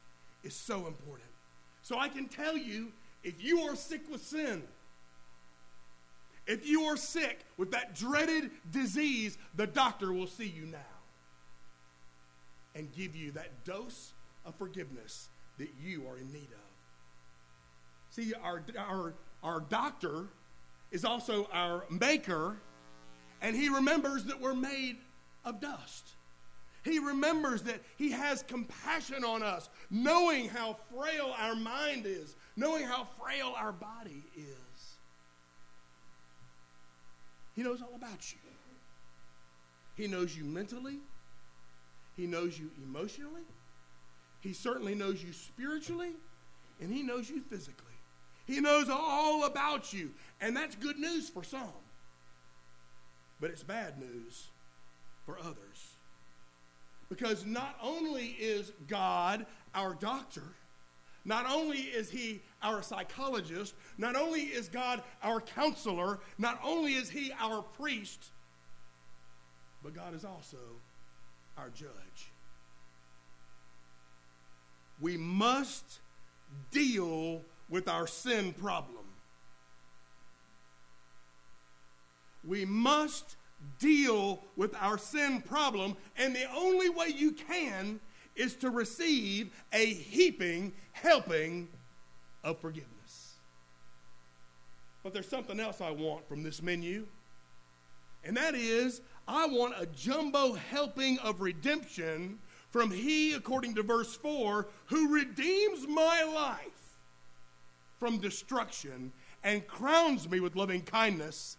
is 0.44 0.54
so 0.54 0.88
important. 0.88 1.30
So 1.82 2.00
I 2.00 2.08
can 2.08 2.28
tell 2.28 2.56
you 2.56 2.92
if 3.24 3.44
you 3.44 3.62
are 3.62 3.76
sick 3.76 4.02
with 4.10 4.24
sin, 4.24 4.64
if 6.46 6.68
you 6.68 6.84
are 6.84 6.98
sick 6.98 7.40
with 7.58 7.72
that 7.72 7.96
dreaded 7.96 8.52
disease, 8.72 9.38
the 9.56 9.68
doctor 9.68 10.12
will 10.12 10.28
see 10.28 10.48
you 10.48 10.66
now 10.66 10.78
and 12.76 12.92
give 12.96 13.16
you 13.16 13.32
that 13.32 13.64
dose 13.66 14.14
of 14.46 14.56
forgiveness 14.56 15.30
that 15.58 15.70
you 15.82 16.04
are 16.08 16.18
in 16.18 16.32
need 16.34 16.50
of. 16.52 16.74
See, 18.10 18.34
our, 18.44 18.62
our 18.78 19.14
our 19.44 19.60
doctor 19.60 20.26
is 20.92 21.04
also 21.04 21.50
our 21.52 21.84
maker, 21.90 22.58
and 23.42 23.56
he 23.56 23.70
remembers 23.70 24.26
that 24.26 24.40
we're 24.40 24.54
made 24.54 24.98
of 25.44 25.60
dust. 25.60 26.08
He 26.84 27.00
remembers 27.00 27.64
that 27.64 27.82
he 27.98 28.12
has 28.12 28.44
compassion 28.44 29.24
on 29.24 29.42
us, 29.42 29.70
knowing 29.90 30.50
how 30.50 30.78
frail 30.94 31.34
our 31.38 31.56
mind 31.56 32.06
is, 32.06 32.36
knowing 32.56 32.86
how 32.86 33.08
frail 33.22 33.54
our 33.58 33.72
body 33.72 34.24
is. 34.36 34.98
He 37.56 37.64
knows 37.64 37.82
all 37.82 37.96
about 37.96 38.32
you. 38.32 38.40
He 39.96 40.08
knows 40.08 40.36
you 40.36 40.44
mentally, 40.44 41.00
he 42.18 42.26
knows 42.26 42.58
you 42.58 42.72
emotionally, 42.84 43.44
he 44.42 44.52
certainly 44.52 44.96
knows 44.96 45.24
you 45.24 45.32
spiritually, 45.32 46.12
and 46.82 46.92
he 46.92 47.04
knows 47.04 47.30
you 47.30 47.42
physically. 47.42 47.83
He 48.46 48.60
knows 48.60 48.90
all 48.90 49.46
about 49.46 49.94
you. 49.94 50.12
And 50.42 50.56
that's 50.56 50.76
good 50.76 51.00
news 51.00 51.30
for 51.30 51.44
some. 51.44 51.72
But 53.40 53.50
it's 53.52 53.64
bad 53.64 54.00
news 54.00 54.48
for 55.26 55.38
others. 55.40 55.96
Because 57.10 57.46
not 57.46 57.78
only 57.82 58.28
is 58.40 58.72
God 58.88 59.46
our 59.74 59.94
doctor, 59.94 60.44
not 61.26 61.50
only 61.50 61.78
is 61.78 62.10
he 62.10 62.42
our 62.62 62.82
psychologist, 62.82 63.76
not 63.98 64.16
only 64.16 64.42
is 64.42 64.68
God 64.68 65.02
our 65.22 65.40
counselor, 65.40 66.20
not 66.38 66.60
only 66.64 66.94
is 66.94 67.10
he 67.10 67.32
our 67.40 67.62
priest, 67.62 68.32
but 69.84 69.94
God 69.94 70.14
is 70.14 70.26
also 70.26 70.58
our 71.58 71.70
judge. 71.70 72.32
We 75.00 75.18
must 75.18 76.00
deal 76.72 77.42
with 77.70 77.88
our 77.88 78.08
sin 78.08 78.54
problem. 78.54 79.06
We 82.44 82.66
must 82.66 83.36
deal 83.80 84.44
with 84.56 84.76
our 84.76 84.98
sin 84.98 85.42
problem, 85.42 85.96
and 86.18 86.36
the 86.36 86.50
only 86.54 86.90
way 86.90 87.08
you 87.08 87.32
can 87.32 88.00
is 88.36 88.56
to 88.56 88.70
receive 88.70 89.52
a 89.72 89.86
heaping 89.86 90.74
helping 90.92 91.70
of 92.44 92.60
forgiveness. 92.60 93.36
But 95.04 95.14
there's 95.14 95.28
something 95.28 95.60
else 95.60 95.82
I 95.82 95.92
want 95.92 96.28
from 96.28 96.44
this 96.44 96.62
menu, 96.62 97.06
and 98.24 98.36
that 98.38 98.56
is 98.56 99.02
I 99.28 99.48
want 99.48 99.76
a 99.78 99.86
jumbo 99.86 100.54
helping 100.54 101.20
of 101.20 101.42
redemption 101.42 102.40
from 102.72 102.92
He, 102.92 103.34
according 103.34 103.76
to 103.76 103.84
verse 103.84 104.16
4, 104.16 104.68
who 104.88 105.14
redeems 105.14 105.88
my 105.88 106.24
life 106.24 106.83
from 108.00 108.18
destruction 108.18 109.12
and 109.44 109.66
crowns 109.68 110.30
me 110.30 110.40
with 110.40 110.56
loving 110.56 110.82
kindness 110.82 111.58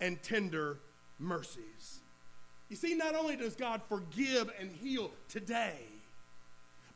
and 0.00 0.22
tender 0.22 0.78
mercies. 1.18 2.00
You 2.68 2.76
see, 2.76 2.94
not 2.94 3.14
only 3.14 3.36
does 3.36 3.54
God 3.54 3.82
forgive 3.88 4.50
and 4.58 4.70
heal 4.72 5.10
today, 5.28 5.78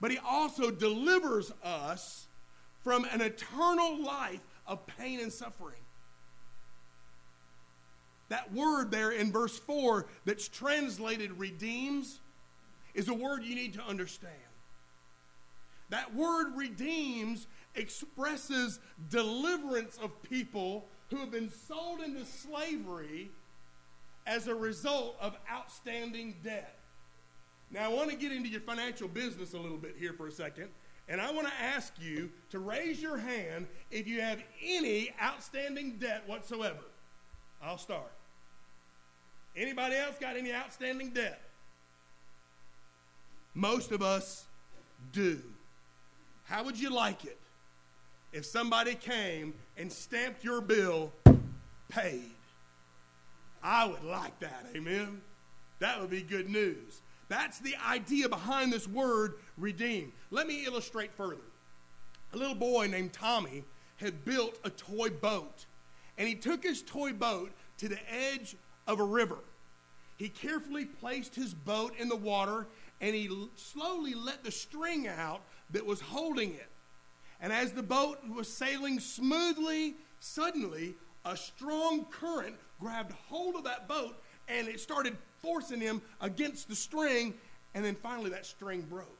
but 0.00 0.10
He 0.10 0.18
also 0.18 0.70
delivers 0.70 1.52
us 1.62 2.26
from 2.82 3.04
an 3.12 3.20
eternal 3.20 4.02
life 4.02 4.40
of 4.66 4.86
pain 4.86 5.20
and 5.20 5.32
suffering. 5.32 5.80
That 8.28 8.52
word 8.52 8.90
there 8.90 9.10
in 9.10 9.32
verse 9.32 9.58
4 9.58 10.06
that's 10.24 10.48
translated 10.48 11.38
redeems 11.38 12.20
is 12.94 13.08
a 13.08 13.14
word 13.14 13.42
you 13.42 13.54
need 13.54 13.74
to 13.74 13.82
understand. 13.82 14.34
That 15.90 16.14
word 16.14 16.54
redeems 16.54 17.46
expresses 17.74 18.80
deliverance 19.10 19.98
of 20.02 20.22
people 20.22 20.86
who 21.10 21.16
have 21.18 21.30
been 21.30 21.50
sold 21.50 22.00
into 22.00 22.24
slavery 22.24 23.30
as 24.26 24.46
a 24.46 24.54
result 24.54 25.16
of 25.20 25.36
outstanding 25.50 26.36
debt. 26.44 26.76
Now, 27.70 27.84
I 27.84 27.88
want 27.88 28.10
to 28.10 28.16
get 28.16 28.32
into 28.32 28.48
your 28.48 28.60
financial 28.60 29.08
business 29.08 29.54
a 29.54 29.58
little 29.58 29.78
bit 29.78 29.96
here 29.98 30.12
for 30.12 30.26
a 30.26 30.32
second, 30.32 30.68
and 31.08 31.20
I 31.20 31.30
want 31.32 31.46
to 31.46 31.54
ask 31.54 31.94
you 32.00 32.30
to 32.50 32.58
raise 32.58 33.00
your 33.00 33.16
hand 33.16 33.66
if 33.90 34.06
you 34.06 34.20
have 34.20 34.42
any 34.62 35.10
outstanding 35.22 35.96
debt 35.98 36.22
whatsoever. 36.26 36.84
I'll 37.62 37.78
start. 37.78 38.12
Anybody 39.56 39.96
else 39.96 40.16
got 40.20 40.36
any 40.36 40.52
outstanding 40.52 41.10
debt? 41.10 41.40
Most 43.54 43.92
of 43.92 44.02
us 44.02 44.46
do. 45.12 45.42
How 46.44 46.62
would 46.64 46.78
you 46.78 46.90
like 46.90 47.24
it 47.24 47.38
if 48.32 48.44
somebody 48.44 48.94
came 48.94 49.54
and 49.76 49.92
stamped 49.92 50.44
your 50.44 50.60
bill 50.60 51.12
paid? 51.88 52.30
I 53.62 53.86
would 53.86 54.04
like 54.04 54.38
that, 54.40 54.66
amen? 54.74 55.20
That 55.80 56.00
would 56.00 56.10
be 56.10 56.22
good 56.22 56.48
news. 56.48 57.02
That's 57.28 57.58
the 57.58 57.76
idea 57.86 58.28
behind 58.28 58.72
this 58.72 58.88
word 58.88 59.34
redeem. 59.56 60.12
Let 60.30 60.46
me 60.46 60.64
illustrate 60.64 61.12
further. 61.12 61.36
A 62.32 62.36
little 62.36 62.54
boy 62.54 62.86
named 62.86 63.12
Tommy 63.12 63.64
had 63.96 64.24
built 64.24 64.58
a 64.64 64.70
toy 64.70 65.10
boat, 65.10 65.66
and 66.16 66.28
he 66.28 66.34
took 66.34 66.62
his 66.62 66.82
toy 66.82 67.12
boat 67.12 67.50
to 67.78 67.88
the 67.88 67.98
edge 68.12 68.56
of 68.86 69.00
a 69.00 69.04
river. 69.04 69.38
He 70.16 70.28
carefully 70.28 70.84
placed 70.84 71.34
his 71.34 71.54
boat 71.54 71.94
in 71.98 72.08
the 72.08 72.16
water, 72.16 72.66
and 73.00 73.14
he 73.14 73.30
slowly 73.56 74.14
let 74.14 74.42
the 74.42 74.50
string 74.50 75.06
out 75.06 75.42
that 75.70 75.84
was 75.84 76.00
holding 76.00 76.54
it. 76.54 76.68
And 77.40 77.52
as 77.52 77.72
the 77.72 77.82
boat 77.82 78.18
was 78.28 78.48
sailing 78.48 78.98
smoothly, 79.00 79.94
suddenly 80.20 80.94
a 81.24 81.36
strong 81.36 82.06
current 82.06 82.56
grabbed 82.80 83.12
hold 83.28 83.56
of 83.56 83.64
that 83.64 83.88
boat 83.88 84.16
and 84.48 84.66
it 84.68 84.80
started 84.80 85.16
forcing 85.42 85.80
him 85.80 86.02
against 86.20 86.68
the 86.68 86.74
string. 86.74 87.34
And 87.74 87.84
then 87.84 87.94
finally, 87.94 88.30
that 88.30 88.46
string 88.46 88.82
broke. 88.82 89.14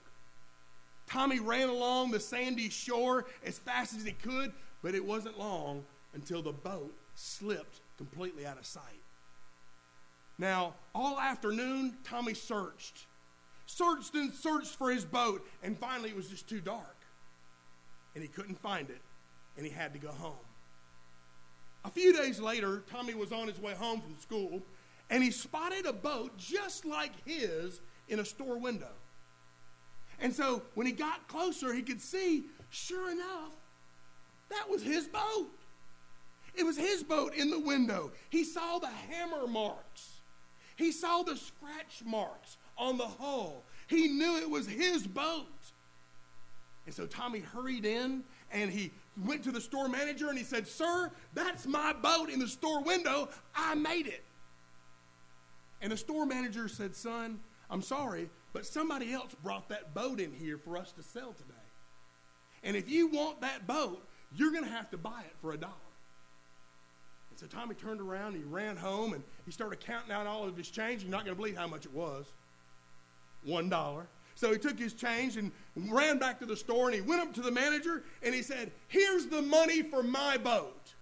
Tommy 1.07 1.41
ran 1.41 1.69
along 1.69 2.11
the 2.11 2.21
sandy 2.21 2.69
shore 2.69 3.27
as 3.45 3.59
fast 3.59 3.95
as 3.95 4.05
he 4.05 4.13
could, 4.13 4.53
but 4.83 4.95
it 4.95 5.05
wasn't 5.05 5.39
long 5.39 5.85
until 6.15 6.43
the 6.43 6.53
boat 6.53 6.95
slipped 7.15 7.81
completely 7.97 8.47
out 8.47 8.59
of 8.59 8.67
sight. 8.67 8.83
Now, 10.39 10.75
all 10.95 11.19
afternoon, 11.19 11.97
Tommy 12.05 12.35
searched. 12.35 13.07
Searched 13.67 14.15
and 14.15 14.33
searched 14.33 14.77
for 14.77 14.91
his 14.91 15.05
boat, 15.05 15.47
and 15.63 15.79
finally 15.79 16.11
it 16.11 16.17
was 16.17 16.29
just 16.29 16.49
too 16.49 16.61
dark. 16.61 16.97
And 18.15 18.23
he 18.23 18.29
couldn't 18.29 18.59
find 18.59 18.91
it, 18.91 19.01
and 19.57 19.65
he 19.65 19.73
had 19.73 19.93
to 19.93 19.99
go 19.99 20.11
home. 20.11 20.35
A 21.85 21.91
few 21.91 22.13
days 22.13 22.41
later, 22.41 22.83
Tommy 22.91 23.15
was 23.15 23.33
on 23.33 23.47
his 23.47 23.59
way 23.61 23.75
home 23.75 24.01
from 24.01 24.17
school, 24.17 24.63
and 25.11 25.23
he 25.23 25.31
spotted 25.31 25.87
a 25.87 25.93
boat 25.93 26.37
just 26.37 26.85
like 26.85 27.13
his 27.25 27.81
in 28.09 28.19
a 28.19 28.25
store 28.25 28.59
window. 28.59 28.91
And 30.21 30.33
so 30.33 30.63
when 30.75 30.87
he 30.87 30.93
got 30.93 31.29
closer, 31.29 31.73
he 31.73 31.83
could 31.83 32.01
see, 32.01 32.47
sure 32.71 33.11
enough, 33.11 33.53
that 34.51 34.69
was 34.69 34.83
his 34.83 35.07
boat. 35.07 35.49
It 36.55 36.65
was 36.65 36.77
his 36.77 37.05
boat 37.05 37.35
in 37.35 37.51
the 37.51 37.61
window. 37.61 38.11
He 38.31 38.43
saw 38.43 38.79
the 38.79 38.89
hammer 38.89 39.47
marks. 39.47 40.21
He 40.77 40.91
saw 40.91 41.23
the 41.23 41.37
scratch 41.37 42.03
marks 42.05 42.57
on 42.77 42.99
the 42.99 43.07
hull. 43.07 43.65
He 43.87 44.09
knew 44.09 44.37
it 44.39 44.51
was 44.51 44.67
his 44.67 45.07
boat. 45.07 45.47
And 46.89 46.95
so 46.95 47.05
Tommy 47.05 47.41
hurried 47.41 47.85
in 47.85 48.25
and 48.51 48.71
he 48.71 48.93
went 49.27 49.45
to 49.45 49.53
the 49.53 49.61
store 49.61 49.91
manager 49.91 50.31
and 50.31 50.39
he 50.39 50.43
said, 50.43 50.67
Sir, 50.67 51.11
that's 51.35 51.67
my 51.67 51.93
boat 51.93 52.31
in 52.31 52.39
the 52.39 52.49
store 52.49 52.83
window. 52.83 53.29
I 53.55 53.75
made 53.75 54.07
it. 54.07 54.25
And 55.83 55.93
the 55.93 55.99
store 55.99 56.25
manager 56.25 56.67
said, 56.67 56.97
Son, 56.97 57.41
I'm 57.69 57.83
sorry, 57.83 58.31
but 58.55 58.65
somebody 58.65 59.13
else 59.13 59.35
brought 59.43 59.69
that 59.69 59.93
boat 59.93 60.19
in 60.19 60.33
here 60.33 60.57
for 60.57 60.79
us 60.79 60.93
to 60.93 61.03
sell 61.03 61.35
today. 61.35 61.53
And 62.63 62.75
if 62.75 62.89
you 62.89 63.09
want 63.09 63.43
that 63.43 63.67
boat, 63.67 64.09
you're 64.35 64.53
going 64.53 64.65
to 64.65 64.71
have 64.71 64.89
to 64.93 64.97
buy 64.97 65.21
it 65.27 65.35
for 65.43 65.53
a 65.53 65.59
dollar. 65.59 65.75
And 67.29 67.39
so 67.39 67.45
Tommy 67.47 67.75
turned 67.75 68.01
around 68.01 68.29
and 68.29 68.37
he 68.37 68.45
ran 68.45 68.79
home 68.79 69.13
and 69.13 69.23
he 69.45 69.51
started 69.53 69.81
counting 69.81 70.11
out 70.11 70.27
all 70.27 70.49
of 70.49 70.57
his 70.57 70.71
change. 70.71 71.03
You're 71.03 71.11
not 71.11 71.27
going 71.27 71.37
to 71.37 71.39
believe 71.39 71.59
how 71.59 71.67
much 71.67 71.85
it 71.85 71.93
was 71.93 72.33
one 73.45 73.69
dollar. 73.69 74.07
So 74.39 74.53
he 74.53 74.59
took 74.59 74.79
his 74.79 74.95
change 74.95 75.37
and 75.37 75.51
ran 75.75 76.21
back 76.21 76.39
to 76.39 76.47
the 76.47 76.57
store 76.57 76.87
and 76.87 76.95
he 76.95 77.01
went 77.01 77.21
up 77.21 77.35
to 77.35 77.41
the 77.41 77.51
manager 77.51 78.05
and 78.23 78.33
he 78.33 78.43
said, 78.43 78.71
Here's 78.87 79.27
the 79.27 79.43
money 79.43 79.83
for 79.83 80.01
my 80.01 80.37
boat. 80.37 80.95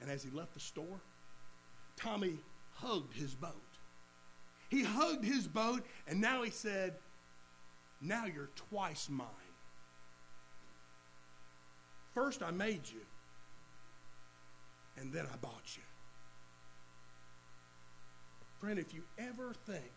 And 0.00 0.10
as 0.10 0.24
he 0.24 0.30
left 0.30 0.52
the 0.52 0.58
store, 0.58 1.00
Tommy 1.94 2.40
hugged 2.74 3.14
his 3.14 3.36
boat. 3.36 3.52
He 4.68 4.82
hugged 4.82 5.24
his 5.24 5.46
boat 5.46 5.86
and 6.08 6.20
now 6.20 6.42
he 6.42 6.50
said, 6.50 6.94
Now 8.00 8.24
you're 8.24 8.50
twice 8.56 9.08
mine. 9.08 9.28
First, 12.14 12.42
I 12.42 12.50
made 12.50 12.80
you, 12.88 13.02
and 14.96 15.12
then 15.12 15.26
I 15.32 15.36
bought 15.36 15.76
you. 15.76 15.84
Friend, 18.58 18.76
if 18.76 18.92
you 18.92 19.02
ever 19.18 19.52
think 19.66 19.92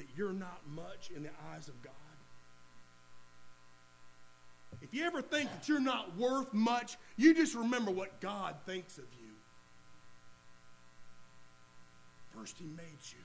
that 0.00 0.06
you're 0.16 0.32
not 0.32 0.62
much 0.66 1.10
in 1.14 1.22
the 1.22 1.28
eyes 1.52 1.68
of 1.68 1.80
God, 1.82 1.92
if 4.80 4.94
you 4.94 5.04
ever 5.04 5.20
think 5.20 5.50
that 5.52 5.68
you're 5.68 5.78
not 5.78 6.16
worth 6.16 6.54
much, 6.54 6.96
you 7.18 7.34
just 7.34 7.54
remember 7.54 7.90
what 7.90 8.18
God 8.20 8.56
thinks 8.64 8.96
of 8.96 9.04
you. 9.20 9.28
First, 12.34 12.56
He 12.58 12.64
made 12.64 13.02
you, 13.12 13.18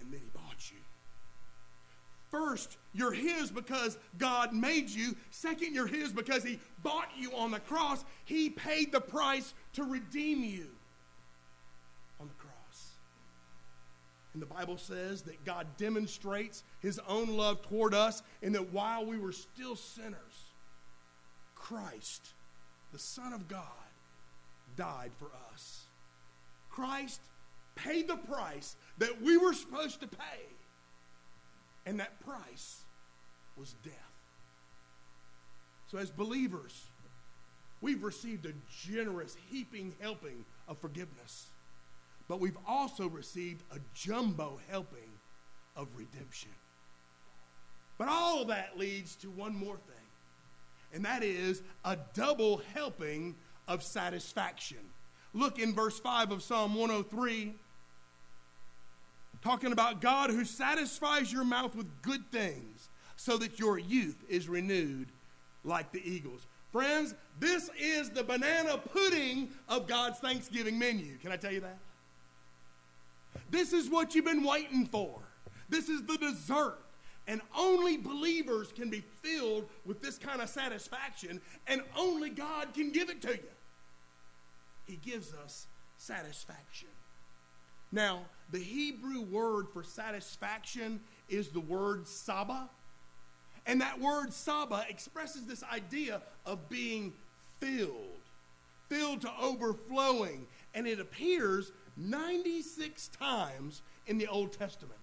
and 0.00 0.10
then 0.10 0.20
He 0.20 0.30
bought 0.32 0.70
you. 0.70 0.78
First, 2.30 2.78
you're 2.94 3.12
His 3.12 3.50
because 3.50 3.98
God 4.16 4.54
made 4.54 4.88
you. 4.88 5.14
Second, 5.30 5.74
you're 5.74 5.86
His 5.86 6.14
because 6.14 6.42
He 6.42 6.58
bought 6.82 7.08
you 7.18 7.30
on 7.32 7.50
the 7.50 7.60
cross. 7.60 8.06
He 8.24 8.48
paid 8.48 8.90
the 8.90 9.02
price 9.02 9.52
to 9.74 9.84
redeem 9.84 10.44
you 10.44 10.68
on 12.18 12.28
the 12.28 12.34
cross. 12.34 12.52
And 14.36 14.42
the 14.42 14.54
Bible 14.54 14.76
says 14.76 15.22
that 15.22 15.46
God 15.46 15.66
demonstrates 15.78 16.62
His 16.80 17.00
own 17.08 17.38
love 17.38 17.62
toward 17.62 17.94
us, 17.94 18.22
and 18.42 18.54
that 18.54 18.70
while 18.70 19.06
we 19.06 19.16
were 19.16 19.32
still 19.32 19.76
sinners, 19.76 20.52
Christ, 21.54 22.34
the 22.92 22.98
Son 22.98 23.32
of 23.32 23.48
God, 23.48 23.62
died 24.76 25.12
for 25.18 25.30
us. 25.54 25.86
Christ 26.68 27.22
paid 27.76 28.08
the 28.08 28.18
price 28.18 28.76
that 28.98 29.22
we 29.22 29.38
were 29.38 29.54
supposed 29.54 30.02
to 30.02 30.06
pay. 30.06 30.42
And 31.86 31.98
that 31.98 32.20
price 32.20 32.82
was 33.56 33.74
death. 33.82 33.94
So, 35.90 35.96
as 35.96 36.10
believers, 36.10 36.88
we've 37.80 38.02
received 38.02 38.44
a 38.44 38.52
generous, 38.86 39.34
heaping 39.50 39.94
helping 39.98 40.44
of 40.68 40.76
forgiveness. 40.76 41.46
But 42.28 42.40
we've 42.40 42.58
also 42.66 43.08
received 43.08 43.62
a 43.70 43.78
jumbo 43.94 44.58
helping 44.68 45.10
of 45.76 45.88
redemption. 45.96 46.50
But 47.98 48.08
all 48.08 48.44
that 48.46 48.78
leads 48.78 49.16
to 49.16 49.30
one 49.30 49.54
more 49.54 49.76
thing, 49.76 50.04
and 50.92 51.04
that 51.04 51.22
is 51.22 51.62
a 51.84 51.96
double 52.14 52.62
helping 52.74 53.36
of 53.68 53.82
satisfaction. 53.82 54.78
Look 55.32 55.58
in 55.58 55.74
verse 55.74 55.98
5 55.98 56.30
of 56.30 56.42
Psalm 56.42 56.74
103 56.74 57.54
talking 59.42 59.72
about 59.72 60.00
God 60.00 60.30
who 60.30 60.44
satisfies 60.44 61.32
your 61.32 61.44
mouth 61.44 61.74
with 61.76 61.86
good 62.02 62.30
things 62.32 62.88
so 63.16 63.36
that 63.38 63.58
your 63.58 63.78
youth 63.78 64.24
is 64.28 64.48
renewed 64.48 65.08
like 65.62 65.92
the 65.92 66.02
eagles. 66.04 66.46
Friends, 66.72 67.14
this 67.38 67.70
is 67.78 68.10
the 68.10 68.24
banana 68.24 68.78
pudding 68.78 69.50
of 69.68 69.86
God's 69.86 70.18
Thanksgiving 70.18 70.78
menu. 70.78 71.16
Can 71.18 71.32
I 71.32 71.36
tell 71.36 71.52
you 71.52 71.60
that? 71.60 71.78
This 73.50 73.72
is 73.72 73.88
what 73.88 74.14
you've 74.14 74.24
been 74.24 74.44
waiting 74.44 74.86
for. 74.86 75.20
This 75.68 75.88
is 75.88 76.02
the 76.04 76.16
dessert. 76.18 76.78
And 77.28 77.40
only 77.56 77.96
believers 77.96 78.72
can 78.72 78.88
be 78.88 79.02
filled 79.22 79.68
with 79.84 80.00
this 80.00 80.16
kind 80.16 80.40
of 80.40 80.48
satisfaction, 80.48 81.40
and 81.66 81.82
only 81.96 82.30
God 82.30 82.72
can 82.72 82.92
give 82.92 83.10
it 83.10 83.20
to 83.22 83.30
you. 83.30 83.50
He 84.86 84.96
gives 84.96 85.34
us 85.34 85.66
satisfaction. 85.98 86.88
Now, 87.90 88.20
the 88.52 88.60
Hebrew 88.60 89.22
word 89.22 89.66
for 89.72 89.82
satisfaction 89.82 91.00
is 91.28 91.48
the 91.48 91.60
word 91.60 92.06
saba. 92.06 92.70
And 93.66 93.80
that 93.80 93.98
word 93.98 94.32
saba 94.32 94.84
expresses 94.88 95.46
this 95.46 95.64
idea 95.64 96.22
of 96.44 96.68
being 96.68 97.12
filled, 97.58 98.20
filled 98.88 99.22
to 99.22 99.30
overflowing. 99.40 100.46
And 100.74 100.86
it 100.86 101.00
appears 101.00 101.72
96 101.96 103.08
times 103.08 103.82
in 104.06 104.18
the 104.18 104.26
Old 104.26 104.52
Testament. 104.52 104.98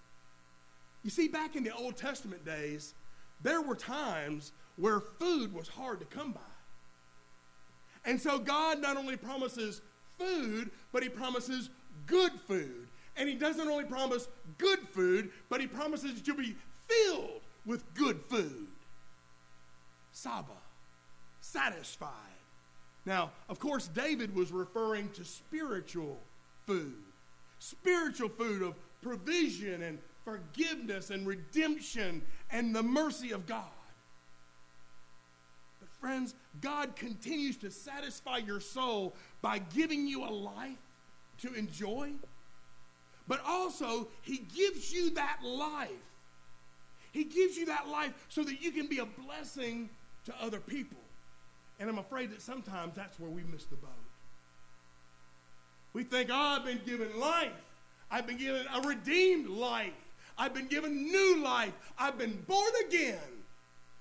You 1.02 1.10
see, 1.10 1.28
back 1.28 1.56
in 1.56 1.64
the 1.64 1.74
Old 1.74 1.96
Testament 1.96 2.44
days, 2.44 2.94
there 3.42 3.60
were 3.60 3.74
times 3.74 4.52
where 4.76 5.00
food 5.00 5.52
was 5.52 5.68
hard 5.68 6.00
to 6.00 6.06
come 6.06 6.32
by. 6.32 6.40
And 8.06 8.20
so 8.20 8.38
God 8.38 8.80
not 8.80 8.96
only 8.96 9.16
promises 9.16 9.80
food, 10.18 10.70
but 10.92 11.02
He 11.02 11.08
promises 11.08 11.70
good 12.06 12.32
food. 12.46 12.88
And 13.16 13.28
he 13.28 13.34
doesn't 13.34 13.68
only 13.68 13.84
promise 13.84 14.28
good 14.58 14.80
food, 14.90 15.30
but 15.48 15.60
he 15.60 15.66
promises 15.66 16.14
that 16.14 16.26
you'll 16.26 16.36
be 16.36 16.56
filled 16.88 17.40
with 17.64 17.82
good 17.94 18.20
food. 18.28 18.66
Saba, 20.12 20.52
satisfied. 21.40 22.10
Now, 23.06 23.32
of 23.48 23.58
course, 23.58 23.88
David 23.88 24.34
was 24.34 24.50
referring 24.50 25.10
to 25.10 25.24
spiritual 25.24 26.18
food, 26.66 26.94
spiritual 27.58 28.28
food 28.28 28.62
of 28.62 28.74
provision 29.02 29.82
and 29.82 29.98
forgiveness 30.24 31.10
and 31.10 31.26
redemption 31.26 32.22
and 32.50 32.74
the 32.74 32.82
mercy 32.82 33.32
of 33.32 33.46
God. 33.46 33.64
But, 35.80 35.90
friends, 36.00 36.34
God 36.60 36.96
continues 36.96 37.56
to 37.58 37.70
satisfy 37.70 38.38
your 38.38 38.60
soul 38.60 39.14
by 39.42 39.58
giving 39.58 40.06
you 40.06 40.24
a 40.24 40.30
life 40.30 40.78
to 41.42 41.52
enjoy, 41.54 42.12
but 43.28 43.40
also 43.46 44.08
He 44.22 44.38
gives 44.56 44.92
you 44.92 45.10
that 45.10 45.38
life. 45.44 45.90
He 47.12 47.24
gives 47.24 47.56
you 47.56 47.66
that 47.66 47.88
life 47.88 48.12
so 48.28 48.42
that 48.42 48.60
you 48.60 48.72
can 48.72 48.88
be 48.88 48.98
a 48.98 49.06
blessing 49.06 49.88
to 50.24 50.34
other 50.40 50.58
people. 50.58 50.98
And 51.78 51.88
I'm 51.88 51.98
afraid 51.98 52.30
that 52.32 52.42
sometimes 52.42 52.96
that's 52.96 53.20
where 53.20 53.30
we 53.30 53.42
miss 53.42 53.64
the 53.64 53.76
boat. 53.76 53.90
We 55.94 56.02
think, 56.02 56.28
oh, 56.30 56.34
I've 56.34 56.64
been 56.64 56.80
given 56.84 57.18
life. 57.18 57.52
I've 58.10 58.26
been 58.26 58.36
given 58.36 58.66
a 58.74 58.86
redeemed 58.86 59.48
life. 59.48 59.92
I've 60.36 60.52
been 60.52 60.66
given 60.66 61.04
new 61.04 61.42
life. 61.42 61.72
I've 61.98 62.18
been 62.18 62.44
born 62.46 62.72
again. 62.86 63.18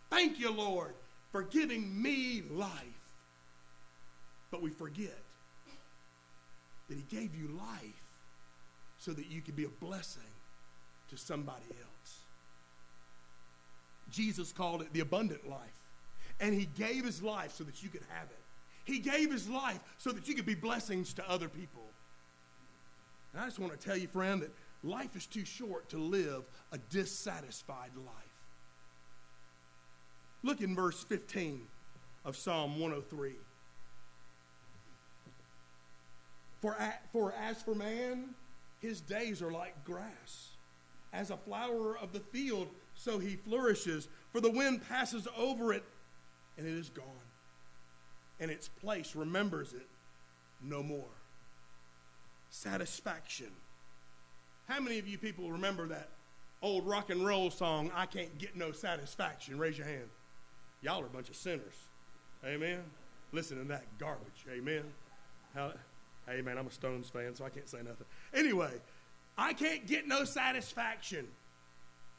Thank 0.09 0.39
you, 0.39 0.51
Lord, 0.51 0.93
for 1.31 1.43
giving 1.43 2.01
me 2.01 2.43
life. 2.51 2.69
But 4.51 4.61
we 4.61 4.71
forget 4.71 5.17
that 6.89 6.97
He 6.97 7.15
gave 7.15 7.35
you 7.35 7.47
life 7.47 8.03
so 8.97 9.11
that 9.11 9.27
you 9.27 9.41
could 9.41 9.55
be 9.55 9.65
a 9.65 9.85
blessing 9.85 10.21
to 11.09 11.17
somebody 11.17 11.65
else. 11.69 12.19
Jesus 14.11 14.51
called 14.51 14.81
it 14.81 14.91
the 14.93 14.99
abundant 14.99 15.47
life. 15.47 15.59
And 16.39 16.53
He 16.53 16.65
gave 16.65 17.05
His 17.05 17.21
life 17.21 17.53
so 17.53 17.63
that 17.63 17.83
you 17.83 17.89
could 17.89 18.03
have 18.09 18.27
it. 18.29 18.42
He 18.83 18.99
gave 18.99 19.31
his 19.31 19.49
life 19.49 19.79
so 19.97 20.11
that 20.11 20.27
you 20.27 20.35
could 20.35 20.45
be 20.45 20.55
blessings 20.55 21.13
to 21.13 21.29
other 21.29 21.47
people. 21.47 21.83
And 23.31 23.41
I 23.41 23.45
just 23.45 23.59
want 23.59 23.71
to 23.71 23.79
tell 23.79 23.97
you, 23.97 24.07
friend, 24.07 24.41
that 24.41 24.51
life 24.83 25.15
is 25.15 25.25
too 25.25 25.45
short 25.45 25.89
to 25.89 25.97
live 25.97 26.43
a 26.71 26.77
dissatisfied 26.89 27.91
life. 27.95 28.33
Look 30.43 30.61
in 30.61 30.75
verse 30.75 31.03
15 31.03 31.61
of 32.25 32.35
Psalm 32.35 32.79
103. 32.79 33.31
For, 36.61 36.77
for 37.11 37.33
as 37.33 37.61
for 37.61 37.75
man, 37.75 38.35
his 38.79 39.01
days 39.01 39.41
are 39.41 39.51
like 39.51 39.83
grass. 39.85 40.49
As 41.13 41.29
a 41.29 41.37
flower 41.37 41.97
of 41.97 42.11
the 42.11 42.19
field, 42.19 42.67
so 42.95 43.19
he 43.19 43.35
flourishes. 43.35 44.07
For 44.31 44.41
the 44.41 44.49
wind 44.49 44.81
passes 44.87 45.27
over 45.37 45.73
it, 45.73 45.83
and 46.57 46.67
it 46.67 46.73
is 46.73 46.89
gone. 46.89 47.05
And 48.39 48.51
its 48.51 48.67
place 48.67 49.15
remembers 49.15 49.73
it 49.73 49.87
no 50.61 50.83
more. 50.83 51.05
Satisfaction. 52.49 53.51
How 54.67 54.79
many 54.79 54.99
of 54.99 55.07
you 55.07 55.17
people 55.17 55.51
remember 55.51 55.87
that 55.87 56.09
old 56.61 56.85
rock 56.87 57.09
and 57.09 57.25
roll 57.25 57.51
song, 57.51 57.91
I 57.95 58.05
Can't 58.05 58.37
Get 58.37 58.55
No 58.55 58.71
Satisfaction? 58.71 59.57
Raise 59.57 59.77
your 59.77 59.87
hand. 59.87 60.09
Y'all 60.81 61.01
are 61.01 61.05
a 61.05 61.09
bunch 61.09 61.29
of 61.29 61.35
sinners. 61.35 61.75
Amen. 62.45 62.79
Listen 63.31 63.57
to 63.57 63.63
that 63.65 63.83
garbage. 63.97 64.45
Amen. 64.51 64.83
How, 65.55 65.73
hey, 66.27 66.41
man, 66.41 66.57
I'm 66.57 66.67
a 66.67 66.71
Stones 66.71 67.09
fan, 67.09 67.35
so 67.35 67.45
I 67.45 67.49
can't 67.49 67.69
say 67.69 67.79
nothing. 67.79 68.05
Anyway, 68.33 68.71
I 69.37 69.53
can't 69.53 69.87
get 69.87 70.07
no 70.07 70.25
satisfaction. 70.25 71.27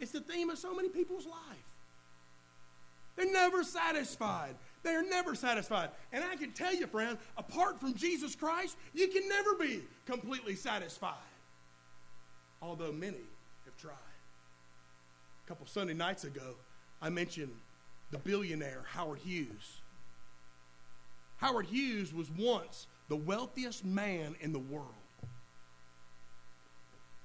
It's 0.01 0.13
the 0.13 0.21
theme 0.21 0.51
of 0.51 0.59
so 0.59 0.75
many 0.75 0.89
people's 0.89 1.27
life. 1.27 1.37
They're 3.17 3.33
never 3.33 3.63
satisfied. 3.63 4.57
They're 4.85 5.03
never 5.03 5.35
satisfied. 5.35 5.89
And 6.13 6.23
I 6.23 6.37
can 6.37 6.53
tell 6.53 6.75
you, 6.75 6.87
friend, 6.87 7.19
apart 7.37 7.81
from 7.81 7.95
Jesus 7.95 8.37
Christ, 8.37 8.77
you 8.93 9.09
can 9.09 9.29
never 9.29 9.55
be 9.55 9.83
completely 10.07 10.55
satisfied. 10.55 11.15
Although 12.63 12.93
many 12.93 13.25
have 13.65 13.77
tried. 13.79 13.95
A 15.45 15.49
couple 15.49 15.67
Sunday 15.67 15.95
nights 15.95 16.25
ago, 16.25 16.55
I 17.01 17.09
mentioned 17.09 17.53
the 18.11 18.19
billionaire 18.19 18.85
Howard 18.87 19.19
Hughes. 19.19 19.81
Howard 21.39 21.67
Hughes 21.67 22.13
was 22.15 22.31
once 22.31 22.87
the 23.09 23.17
wealthiest 23.17 23.85
man 23.85 24.37
in 24.41 24.53
the 24.53 24.59
world. 24.59 24.89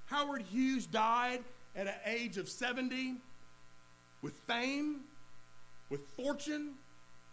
Howard 0.06 0.42
Hughes 0.42 0.86
died 0.86 1.44
at 1.76 1.86
an 1.86 1.94
age 2.04 2.36
of 2.36 2.48
70 2.48 3.16
with 4.22 4.34
fame, 4.46 5.00
with 5.88 6.00
fortune, 6.16 6.74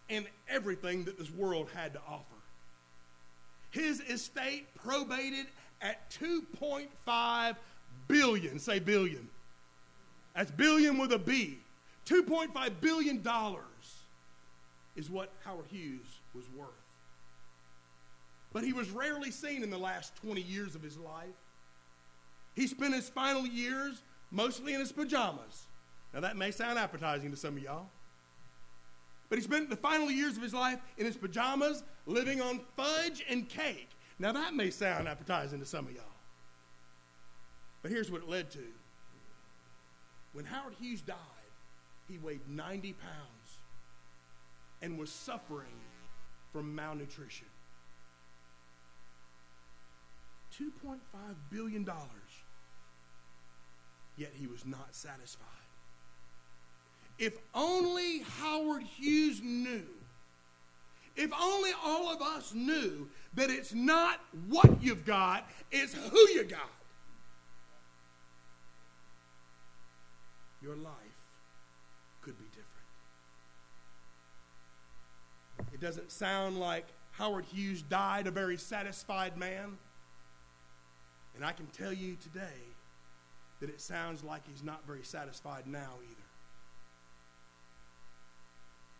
and 0.10 0.26
everything 0.48 1.04
that 1.06 1.18
this 1.18 1.32
world 1.32 1.70
had 1.74 1.94
to 1.94 2.00
offer. 2.08 2.24
His 3.72 4.00
estate 4.02 4.68
probated 4.76 5.48
at 5.82 6.10
2.5 6.12 7.56
billion. 8.08 8.60
Say 8.60 8.80
billion. 8.80 9.28
That's 10.36 10.52
billion 10.52 10.98
with 10.98 11.12
a 11.12 11.20
B. 11.20 11.60
2.5 12.06 12.72
billion 12.80 13.22
dollars 13.22 13.64
is 14.96 15.10
what 15.10 15.32
Howard 15.44 15.66
Hughes 15.70 16.20
was 16.34 16.46
worth. 16.56 16.70
But 18.54 18.64
he 18.64 18.74
was 18.74 18.90
rarely 18.90 19.30
seen 19.30 19.62
in 19.62 19.70
the 19.70 19.78
last 19.78 20.16
20 20.18 20.42
years 20.42 20.74
of 20.74 20.82
his 20.82 20.98
life. 20.98 21.28
He 22.56 22.66
spent 22.66 22.96
his 22.96 23.10
final 23.10 23.46
years 23.46 24.02
mostly 24.32 24.74
in 24.74 24.80
his 24.80 24.92
pajamas. 24.92 25.66
Now, 26.14 26.22
that 26.22 26.38
may 26.38 26.52
sound 26.52 26.80
appetizing 26.80 27.30
to 27.32 27.38
some 27.38 27.58
of 27.58 27.64
y'all. 27.64 27.88
But 29.30 29.38
he 29.38 29.44
spent 29.44 29.70
the 29.70 29.76
final 29.76 30.10
years 30.10 30.38
of 30.38 30.44
his 30.44 30.54
life 30.54 30.80
in 30.98 31.06
his 31.06 31.18
pajamas, 31.18 31.84
living 32.06 32.42
on 32.42 32.62
fudge 32.76 33.24
and 33.30 33.48
cake. 33.48 33.90
Now, 34.20 34.32
that 34.32 34.54
may 34.54 34.70
sound 34.70 35.08
appetizing 35.08 35.60
to 35.60 35.66
some 35.66 35.86
of 35.86 35.94
y'all. 35.94 36.04
But 37.82 37.92
here's 37.92 38.10
what 38.10 38.24
it 38.24 38.30
led 38.30 38.50
to. 38.52 38.64
When 40.34 40.46
Howard 40.46 40.76
Hughes 40.80 41.02
died, 41.02 41.16
he 42.08 42.18
weighed 42.18 42.48
90 42.48 42.94
pounds 42.94 43.60
and 44.82 44.98
was 44.98 45.10
suffering 45.10 45.68
from 46.52 46.74
malnutrition. 46.74 47.48
$2.5 50.58 51.00
billion 51.52 51.86
yet 54.18 54.32
he 54.34 54.48
was 54.48 54.66
not 54.66 54.96
satisfied. 54.96 55.46
If 57.20 57.38
only 57.56 58.20
Howard 58.40 58.84
Hughes 58.84 59.42
knew, 59.42 59.88
if 61.16 61.32
only 61.34 61.72
all 61.84 62.14
of 62.14 62.22
us 62.22 62.54
knew 62.54 63.10
that 63.34 63.50
it's 63.50 63.74
not 63.74 64.20
what 64.48 64.84
you've 64.84 65.06
got, 65.06 65.50
it's 65.72 65.94
who 65.94 66.20
you 66.30 66.44
got. 66.44 66.70
Your 70.62 70.76
life 70.76 70.94
could 72.22 72.38
be 72.38 72.46
different. 72.46 72.68
It 75.74 75.80
doesn't 75.80 76.12
sound 76.12 76.60
like 76.60 76.86
Howard 77.12 77.46
Hughes 77.46 77.82
died 77.82 78.28
a 78.28 78.32
very 78.32 78.58
satisfied 78.58 79.38
man. 79.38 79.78
And 81.36 81.44
I 81.44 81.52
can 81.52 81.66
tell 81.68 81.94
you 81.94 82.16
today 82.22 82.76
that 83.60 83.70
it 83.70 83.82
sounds 83.82 84.24
like 84.24 84.42
he's 84.48 84.64
not 84.64 84.86
very 84.86 85.04
satisfied 85.04 85.66
now 85.66 85.94
either. 86.04 86.27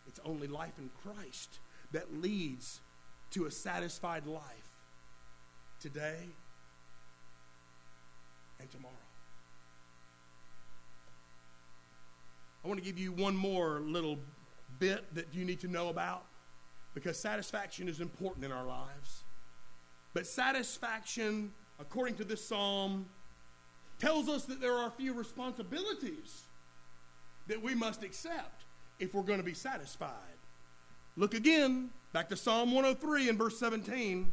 It's 0.08 0.20
only 0.24 0.48
life 0.48 0.72
in 0.78 0.90
Christ 1.02 1.58
that 1.92 2.20
leads 2.20 2.80
to 3.30 3.44
a 3.44 3.50
satisfied 3.50 4.26
life 4.26 4.42
today 5.80 6.28
and 8.58 8.70
tomorrow. 8.70 8.94
I 12.64 12.68
want 12.68 12.80
to 12.80 12.84
give 12.84 12.98
you 12.98 13.12
one 13.12 13.36
more 13.36 13.80
little 13.80 14.18
bit 14.78 15.14
that 15.14 15.26
you 15.32 15.44
need 15.44 15.60
to 15.60 15.68
know 15.68 15.88
about 15.88 16.24
because 16.94 17.18
satisfaction 17.18 17.88
is 17.88 18.00
important 18.00 18.44
in 18.44 18.52
our 18.52 18.66
lives. 18.66 19.22
But 20.14 20.26
satisfaction, 20.26 21.52
according 21.78 22.16
to 22.16 22.24
this 22.24 22.44
psalm, 22.44 23.06
tells 23.98 24.28
us 24.28 24.44
that 24.46 24.60
there 24.60 24.72
are 24.72 24.88
a 24.88 24.92
few 24.92 25.12
responsibilities 25.12 26.42
that 27.46 27.62
we 27.62 27.74
must 27.74 28.02
accept 28.02 28.64
if 28.98 29.14
we're 29.14 29.22
going 29.22 29.38
to 29.38 29.44
be 29.44 29.54
satisfied. 29.54 30.10
Look 31.16 31.34
again, 31.34 31.90
back 32.12 32.28
to 32.28 32.36
Psalm 32.36 32.72
103 32.72 33.28
and 33.28 33.38
verse 33.38 33.58
17. 33.58 34.32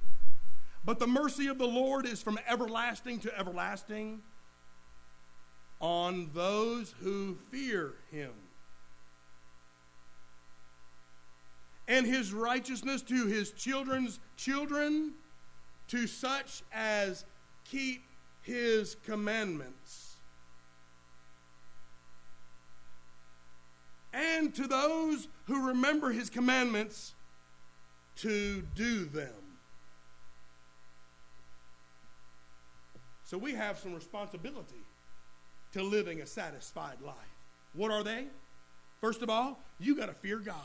But 0.86 1.00
the 1.00 1.08
mercy 1.08 1.48
of 1.48 1.58
the 1.58 1.68
Lord 1.68 2.06
is 2.06 2.22
from 2.22 2.38
everlasting 2.48 3.20
to 3.22 3.38
everlasting 3.38 4.22
on 5.80 6.30
those 6.34 6.94
who 7.02 7.38
fear 7.52 7.96
him. 8.12 8.32
And 11.88 12.06
his 12.06 12.34
righteousness 12.34 13.02
to 13.04 13.26
his 13.28 13.52
children's 13.52 14.20
children, 14.38 15.14
to 15.88 16.08
such 16.08 16.64
as 16.72 17.26
keep 17.64 18.04
his 18.42 18.96
commandments. 19.06 20.05
And 24.16 24.56
to 24.56 24.66
those 24.66 25.28
who 25.46 25.68
remember 25.68 26.12
his 26.12 26.30
commandments 26.30 27.14
to 28.18 28.64
do 28.74 29.06
them. 29.06 29.34
So 33.26 33.38
we 33.38 33.54
have 33.54 33.78
some 33.78 33.94
responsibility 33.94 34.86
to 35.74 35.84
living 35.84 36.22
a 36.22 36.26
satisfied 36.26 37.02
life. 37.06 37.16
What 37.74 37.92
are 37.92 38.04
they? 38.04 38.28
First 39.02 39.22
of 39.22 39.30
all, 39.30 39.60
you 39.80 39.98
got 39.98 40.06
to 40.06 40.14
fear 40.14 40.38
God. 40.38 40.56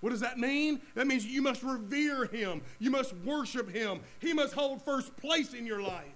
What 0.00 0.10
does 0.10 0.20
that 0.20 0.38
mean? 0.38 0.80
That 0.94 1.06
means 1.06 1.26
you 1.26 1.42
must 1.42 1.62
revere 1.62 2.24
him. 2.24 2.62
You 2.78 2.90
must 2.90 3.14
worship 3.16 3.70
him. 3.70 4.00
He 4.18 4.32
must 4.32 4.54
hold 4.54 4.82
first 4.82 5.14
place 5.18 5.52
in 5.52 5.66
your 5.66 5.82
life. 5.82 6.06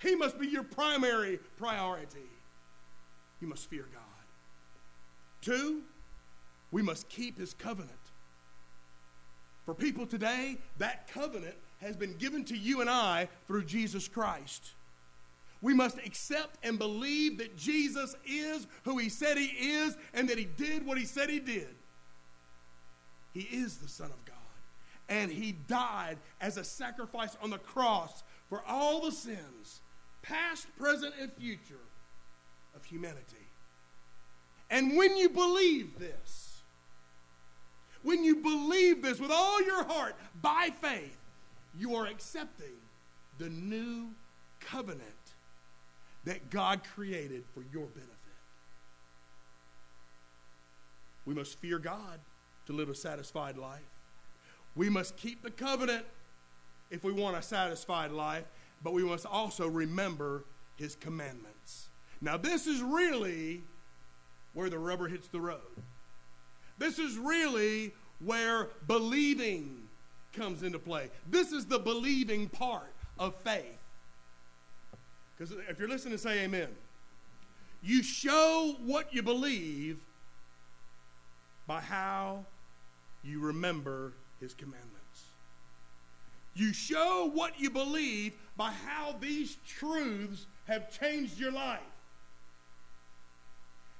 He 0.00 0.14
must 0.14 0.38
be 0.38 0.46
your 0.46 0.62
primary 0.62 1.40
priority. 1.56 2.30
You 3.40 3.48
must 3.48 3.68
fear 3.68 3.86
God. 3.92 4.11
Two, 5.42 5.82
we 6.70 6.80
must 6.80 7.08
keep 7.08 7.38
his 7.38 7.52
covenant. 7.52 7.92
For 9.66 9.74
people 9.74 10.06
today, 10.06 10.56
that 10.78 11.08
covenant 11.12 11.56
has 11.80 11.96
been 11.96 12.14
given 12.14 12.44
to 12.46 12.56
you 12.56 12.80
and 12.80 12.88
I 12.88 13.28
through 13.46 13.64
Jesus 13.64 14.08
Christ. 14.08 14.72
We 15.60 15.74
must 15.74 15.98
accept 15.98 16.58
and 16.64 16.78
believe 16.78 17.38
that 17.38 17.56
Jesus 17.56 18.16
is 18.26 18.66
who 18.84 18.98
he 18.98 19.08
said 19.08 19.36
he 19.36 19.46
is 19.46 19.96
and 20.12 20.28
that 20.28 20.38
he 20.38 20.44
did 20.44 20.84
what 20.84 20.98
he 20.98 21.04
said 21.04 21.28
he 21.28 21.38
did. 21.38 21.68
He 23.32 23.42
is 23.42 23.76
the 23.76 23.88
Son 23.88 24.10
of 24.10 24.24
God. 24.24 24.36
And 25.08 25.30
he 25.30 25.52
died 25.52 26.18
as 26.40 26.56
a 26.56 26.64
sacrifice 26.64 27.36
on 27.42 27.50
the 27.50 27.58
cross 27.58 28.22
for 28.48 28.62
all 28.66 29.02
the 29.02 29.12
sins 29.12 29.80
past, 30.22 30.66
present, 30.78 31.14
and 31.20 31.32
future 31.32 31.80
of 32.74 32.84
humanity. 32.84 33.41
And 34.72 34.96
when 34.96 35.18
you 35.18 35.28
believe 35.28 35.98
this, 35.98 36.62
when 38.02 38.24
you 38.24 38.36
believe 38.36 39.02
this 39.02 39.20
with 39.20 39.30
all 39.30 39.62
your 39.62 39.84
heart 39.84 40.16
by 40.40 40.70
faith, 40.80 41.18
you 41.78 41.94
are 41.94 42.06
accepting 42.06 42.78
the 43.38 43.50
new 43.50 44.08
covenant 44.60 45.02
that 46.24 46.50
God 46.50 46.80
created 46.94 47.44
for 47.52 47.62
your 47.70 47.86
benefit. 47.86 48.08
We 51.26 51.34
must 51.34 51.58
fear 51.58 51.78
God 51.78 52.18
to 52.66 52.72
live 52.72 52.88
a 52.88 52.94
satisfied 52.94 53.58
life. 53.58 53.80
We 54.74 54.88
must 54.88 55.18
keep 55.18 55.42
the 55.42 55.50
covenant 55.50 56.06
if 56.90 57.04
we 57.04 57.12
want 57.12 57.36
a 57.36 57.42
satisfied 57.42 58.10
life, 58.10 58.44
but 58.82 58.94
we 58.94 59.04
must 59.04 59.26
also 59.26 59.68
remember 59.68 60.44
his 60.76 60.94
commandments. 60.96 61.90
Now, 62.22 62.38
this 62.38 62.66
is 62.66 62.80
really 62.80 63.62
where 64.54 64.70
the 64.70 64.78
rubber 64.78 65.08
hits 65.08 65.28
the 65.28 65.40
road. 65.40 65.60
This 66.78 66.98
is 66.98 67.16
really 67.16 67.92
where 68.20 68.68
believing 68.86 69.82
comes 70.32 70.62
into 70.62 70.78
play. 70.78 71.10
This 71.28 71.52
is 71.52 71.66
the 71.66 71.78
believing 71.78 72.48
part 72.48 72.92
of 73.18 73.34
faith. 73.36 73.78
Because 75.36 75.54
if 75.68 75.78
you're 75.78 75.88
listening, 75.88 76.18
say 76.18 76.44
amen. 76.44 76.68
You 77.82 78.02
show 78.02 78.76
what 78.84 79.12
you 79.12 79.22
believe 79.22 79.98
by 81.66 81.80
how 81.80 82.44
you 83.24 83.40
remember 83.40 84.12
his 84.40 84.54
commandments. 84.54 84.90
You 86.54 86.72
show 86.72 87.30
what 87.32 87.58
you 87.58 87.70
believe 87.70 88.34
by 88.56 88.72
how 88.86 89.14
these 89.20 89.56
truths 89.66 90.46
have 90.66 90.90
changed 90.98 91.38
your 91.38 91.52
life. 91.52 91.80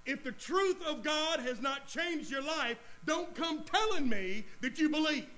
If 0.04 0.24
the 0.24 0.32
truth 0.32 0.82
of 0.86 1.02
God 1.02 1.40
has 1.40 1.60
not 1.60 1.86
changed 1.86 2.30
your 2.30 2.42
life, 2.42 2.76
don't 3.06 3.34
come 3.34 3.62
telling 3.62 4.08
me 4.08 4.44
that 4.60 4.78
you 4.78 4.88
believe. 4.88 5.28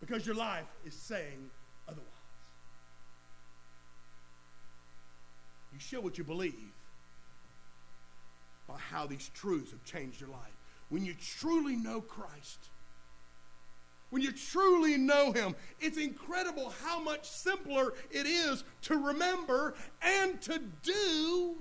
Because 0.00 0.26
your 0.26 0.36
life 0.36 0.66
is 0.84 0.94
saying 0.94 1.50
otherwise. 1.88 2.06
You 5.72 5.80
show 5.80 6.00
what 6.00 6.18
you 6.18 6.24
believe 6.24 6.72
by 8.68 8.78
how 8.78 9.06
these 9.06 9.30
truths 9.34 9.70
have 9.72 9.84
changed 9.84 10.20
your 10.20 10.30
life. 10.30 10.38
When 10.90 11.04
you 11.04 11.14
truly 11.14 11.74
know 11.74 12.00
Christ, 12.00 12.68
when 14.10 14.22
you 14.22 14.30
truly 14.32 14.98
know 14.98 15.32
Him, 15.32 15.56
it's 15.80 15.96
incredible 15.96 16.72
how 16.84 17.00
much 17.00 17.28
simpler 17.28 17.94
it 18.10 18.26
is 18.26 18.62
to 18.82 18.96
remember 18.96 19.74
and 20.02 20.40
to 20.42 20.60
do 20.82 21.56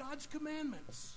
God's 0.00 0.26
commandments. 0.26 1.16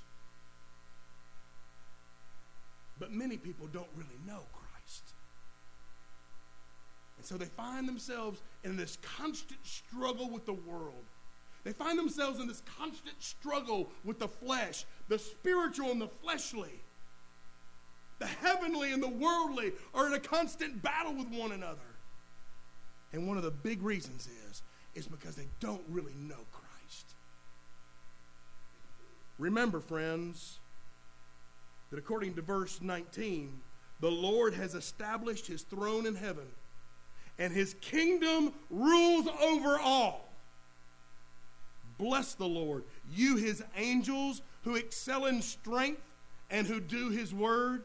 But 2.99 3.11
many 3.11 3.37
people 3.37 3.67
don't 3.71 3.87
really 3.95 4.19
know 4.27 4.41
Christ. 4.51 5.13
And 7.17 7.25
so 7.25 7.37
they 7.37 7.45
find 7.45 7.87
themselves 7.87 8.41
in 8.63 8.75
this 8.75 8.97
constant 9.17 9.65
struggle 9.65 10.29
with 10.29 10.45
the 10.45 10.53
world. 10.53 11.05
They 11.63 11.71
find 11.71 11.97
themselves 11.97 12.39
in 12.39 12.47
this 12.47 12.61
constant 12.77 13.21
struggle 13.23 13.89
with 14.03 14.19
the 14.19 14.27
flesh, 14.27 14.85
the 15.07 15.17
spiritual 15.17 15.91
and 15.91 16.01
the 16.01 16.09
fleshly. 16.09 16.81
The 18.19 18.25
heavenly 18.27 18.91
and 18.91 19.01
the 19.01 19.07
worldly 19.07 19.71
are 19.93 20.07
in 20.07 20.13
a 20.13 20.19
constant 20.19 20.81
battle 20.81 21.13
with 21.13 21.29
one 21.29 21.53
another. 21.53 21.79
And 23.13 23.27
one 23.27 23.37
of 23.37 23.43
the 23.43 23.51
big 23.51 23.81
reasons 23.81 24.27
is 24.49 24.61
is 24.93 25.07
because 25.07 25.35
they 25.35 25.47
don't 25.59 25.81
really 25.89 26.13
know 26.15 26.45
Christ. 26.51 26.62
Remember, 29.37 29.79
friends, 29.79 30.59
that 31.89 31.99
according 31.99 32.35
to 32.35 32.41
verse 32.41 32.79
19, 32.81 33.61
the 33.99 34.11
Lord 34.11 34.53
has 34.53 34.75
established 34.75 35.47
his 35.47 35.63
throne 35.63 36.05
in 36.05 36.15
heaven, 36.15 36.47
and 37.39 37.53
his 37.53 37.75
kingdom 37.81 38.53
rules 38.69 39.27
over 39.41 39.79
all. 39.79 40.29
Bless 41.97 42.33
the 42.33 42.47
Lord, 42.47 42.83
you 43.11 43.37
his 43.37 43.63
angels 43.77 44.41
who 44.63 44.75
excel 44.75 45.25
in 45.25 45.41
strength 45.41 46.01
and 46.49 46.67
who 46.67 46.79
do 46.79 47.09
his 47.09 47.33
word. 47.33 47.83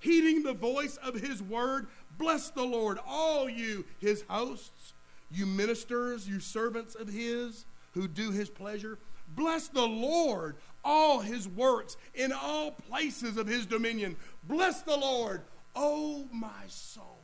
Heeding 0.00 0.42
the 0.42 0.54
voice 0.54 0.96
of 0.98 1.14
his 1.14 1.42
word, 1.42 1.88
bless 2.18 2.50
the 2.50 2.64
Lord, 2.64 2.98
all 3.06 3.48
you 3.48 3.84
his 3.98 4.24
hosts, 4.28 4.94
you 5.30 5.46
ministers, 5.46 6.28
you 6.28 6.40
servants 6.40 6.94
of 6.94 7.08
his 7.08 7.66
who 7.92 8.08
do 8.08 8.30
his 8.30 8.48
pleasure. 8.48 8.98
Bless 9.34 9.68
the 9.68 9.86
Lord, 9.86 10.56
all 10.84 11.20
his 11.20 11.46
works 11.48 11.96
in 12.14 12.32
all 12.32 12.72
places 12.72 13.36
of 13.36 13.46
his 13.46 13.66
dominion. 13.66 14.16
Bless 14.44 14.82
the 14.82 14.96
Lord, 14.96 15.42
O 15.76 16.26
my 16.32 16.66
soul. 16.68 17.18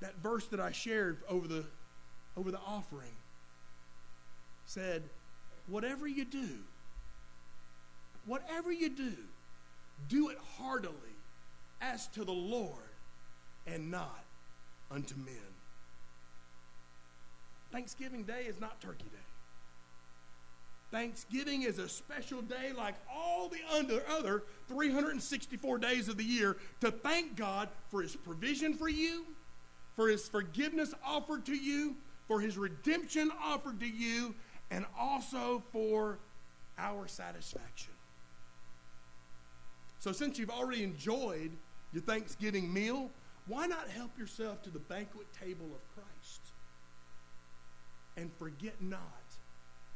That 0.00 0.16
verse 0.22 0.46
that 0.46 0.60
I 0.60 0.72
shared 0.72 1.18
over 1.28 1.46
the 1.46 1.64
over 2.36 2.50
the 2.50 2.60
offering 2.66 3.12
said, 4.64 5.02
whatever 5.66 6.06
you 6.06 6.24
do, 6.24 6.48
whatever 8.24 8.70
you 8.70 8.88
do, 8.88 9.12
do 10.08 10.28
it 10.28 10.38
heartily 10.56 10.94
as 11.80 12.06
to 12.08 12.24
the 12.24 12.32
Lord 12.32 12.72
and 13.66 13.90
not 13.90 14.24
unto 14.90 15.16
men. 15.16 15.49
Thanksgiving 17.72 18.24
Day 18.24 18.44
is 18.46 18.60
not 18.60 18.80
Turkey 18.80 19.04
Day. 19.04 19.18
Thanksgiving 20.90 21.62
is 21.62 21.78
a 21.78 21.88
special 21.88 22.42
day 22.42 22.72
like 22.76 22.96
all 23.14 23.48
the 23.48 23.60
other 24.08 24.42
364 24.68 25.78
days 25.78 26.08
of 26.08 26.16
the 26.16 26.24
year 26.24 26.56
to 26.80 26.90
thank 26.90 27.36
God 27.36 27.68
for 27.90 28.02
his 28.02 28.16
provision 28.16 28.74
for 28.74 28.88
you, 28.88 29.24
for 29.94 30.08
his 30.08 30.28
forgiveness 30.28 30.92
offered 31.04 31.46
to 31.46 31.54
you, 31.54 31.94
for 32.26 32.40
his 32.40 32.58
redemption 32.58 33.30
offered 33.40 33.78
to 33.80 33.88
you, 33.88 34.34
and 34.72 34.84
also 34.98 35.62
for 35.72 36.18
our 36.76 37.06
satisfaction. 37.06 37.92
So, 40.00 40.12
since 40.12 40.38
you've 40.38 40.50
already 40.50 40.82
enjoyed 40.82 41.50
your 41.92 42.02
Thanksgiving 42.02 42.72
meal, 42.72 43.10
why 43.46 43.66
not 43.66 43.88
help 43.90 44.18
yourself 44.18 44.62
to 44.62 44.70
the 44.70 44.78
banquet 44.78 45.26
table 45.32 45.66
of 45.66 45.94
Christ 45.94 46.52
and 48.20 48.30
forget 48.38 48.74
not 48.80 49.24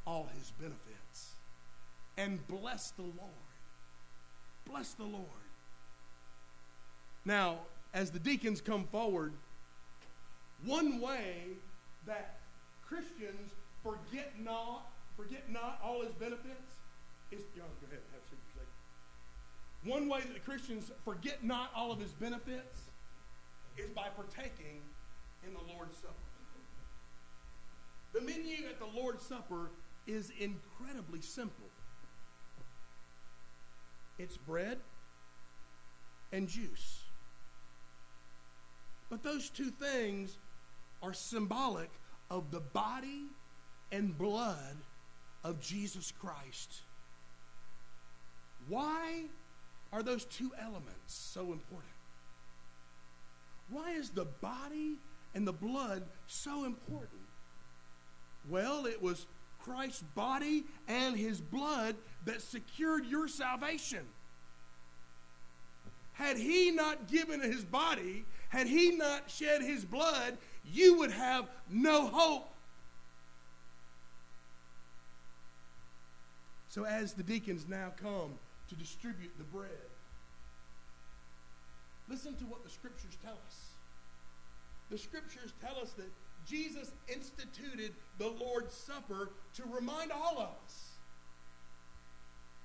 all 0.06 0.28
his 0.36 0.52
benefits 0.58 1.34
and 2.16 2.44
bless 2.48 2.90
the 2.92 3.02
Lord? 3.02 3.52
Bless 4.66 4.94
the 4.94 5.04
Lord. 5.04 5.26
Now, 7.24 7.58
as 7.92 8.10
the 8.10 8.18
deacons 8.18 8.60
come 8.60 8.84
forward, 8.84 9.32
one 10.64 11.00
way 11.00 11.48
that 12.06 12.36
Christians 12.86 13.52
forget 13.82 14.32
not, 14.42 14.86
forget 15.16 15.50
not 15.50 15.78
all 15.84 16.02
his 16.02 16.12
benefits 16.12 16.78
is, 17.30 17.42
John, 17.54 17.66
go 17.80 17.86
ahead, 17.88 18.00
have 18.12 18.22
a 18.22 18.36
second. 18.54 19.90
One 19.90 20.08
way 20.08 20.20
that 20.20 20.32
the 20.32 20.40
Christians 20.40 20.90
forget 21.04 21.44
not 21.44 21.70
all 21.76 21.92
of 21.92 22.00
his 22.00 22.12
benefits 22.12 22.84
is 23.76 23.90
by 23.90 24.08
partaking 24.16 24.80
in 25.46 25.52
the 25.52 25.74
Lord's 25.74 25.96
Supper. 25.96 26.33
The 28.14 28.20
menu 28.20 28.68
at 28.70 28.78
the 28.78 28.86
Lord's 28.86 29.26
Supper 29.26 29.72
is 30.06 30.30
incredibly 30.38 31.20
simple. 31.20 31.66
It's 34.18 34.36
bread 34.36 34.78
and 36.32 36.48
juice. 36.48 37.00
But 39.10 39.24
those 39.24 39.50
two 39.50 39.70
things 39.70 40.38
are 41.02 41.12
symbolic 41.12 41.90
of 42.30 42.52
the 42.52 42.60
body 42.60 43.24
and 43.90 44.16
blood 44.16 44.76
of 45.42 45.60
Jesus 45.60 46.12
Christ. 46.12 46.82
Why 48.68 49.24
are 49.92 50.04
those 50.04 50.24
two 50.24 50.52
elements 50.58 51.14
so 51.14 51.52
important? 51.52 51.90
Why 53.68 53.90
is 53.92 54.10
the 54.10 54.24
body 54.24 54.98
and 55.34 55.46
the 55.46 55.52
blood 55.52 56.04
so 56.28 56.64
important? 56.64 57.23
Well, 58.48 58.86
it 58.86 59.02
was 59.02 59.26
Christ's 59.58 60.02
body 60.14 60.64
and 60.86 61.16
his 61.16 61.40
blood 61.40 61.96
that 62.26 62.42
secured 62.42 63.06
your 63.06 63.28
salvation. 63.28 64.04
Had 66.12 66.36
he 66.36 66.70
not 66.70 67.08
given 67.08 67.40
his 67.40 67.64
body, 67.64 68.24
had 68.50 68.66
he 68.66 68.92
not 68.92 69.30
shed 69.30 69.62
his 69.62 69.84
blood, 69.84 70.36
you 70.72 70.98
would 70.98 71.10
have 71.10 71.48
no 71.70 72.06
hope. 72.06 72.50
So, 76.68 76.84
as 76.84 77.14
the 77.14 77.22
deacons 77.22 77.66
now 77.68 77.92
come 78.00 78.34
to 78.68 78.74
distribute 78.74 79.32
the 79.38 79.44
bread, 79.44 79.70
listen 82.08 82.34
to 82.36 82.44
what 82.44 82.64
the 82.64 82.70
scriptures 82.70 83.16
tell 83.22 83.38
us. 83.46 83.70
The 84.90 84.98
scriptures 84.98 85.52
tell 85.60 85.80
us 85.80 85.92
that 85.92 86.10
Jesus 86.46 86.92
instituted 87.08 87.92
the 88.18 88.28
Lord's 88.28 88.74
Supper 88.74 89.30
to 89.54 89.62
remind 89.70 90.12
all 90.12 90.38
of 90.38 90.48
us 90.64 90.90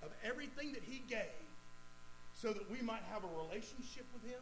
of 0.04 0.10
everything 0.24 0.74
that 0.74 0.84
he 0.84 1.04
gave 1.10 1.50
so 2.34 2.54
that 2.54 2.70
we 2.72 2.82
might 2.82 3.04
have 3.12 3.24
a 3.24 3.44
relationship 3.44 4.06
with 4.14 4.24
him. 4.24 4.42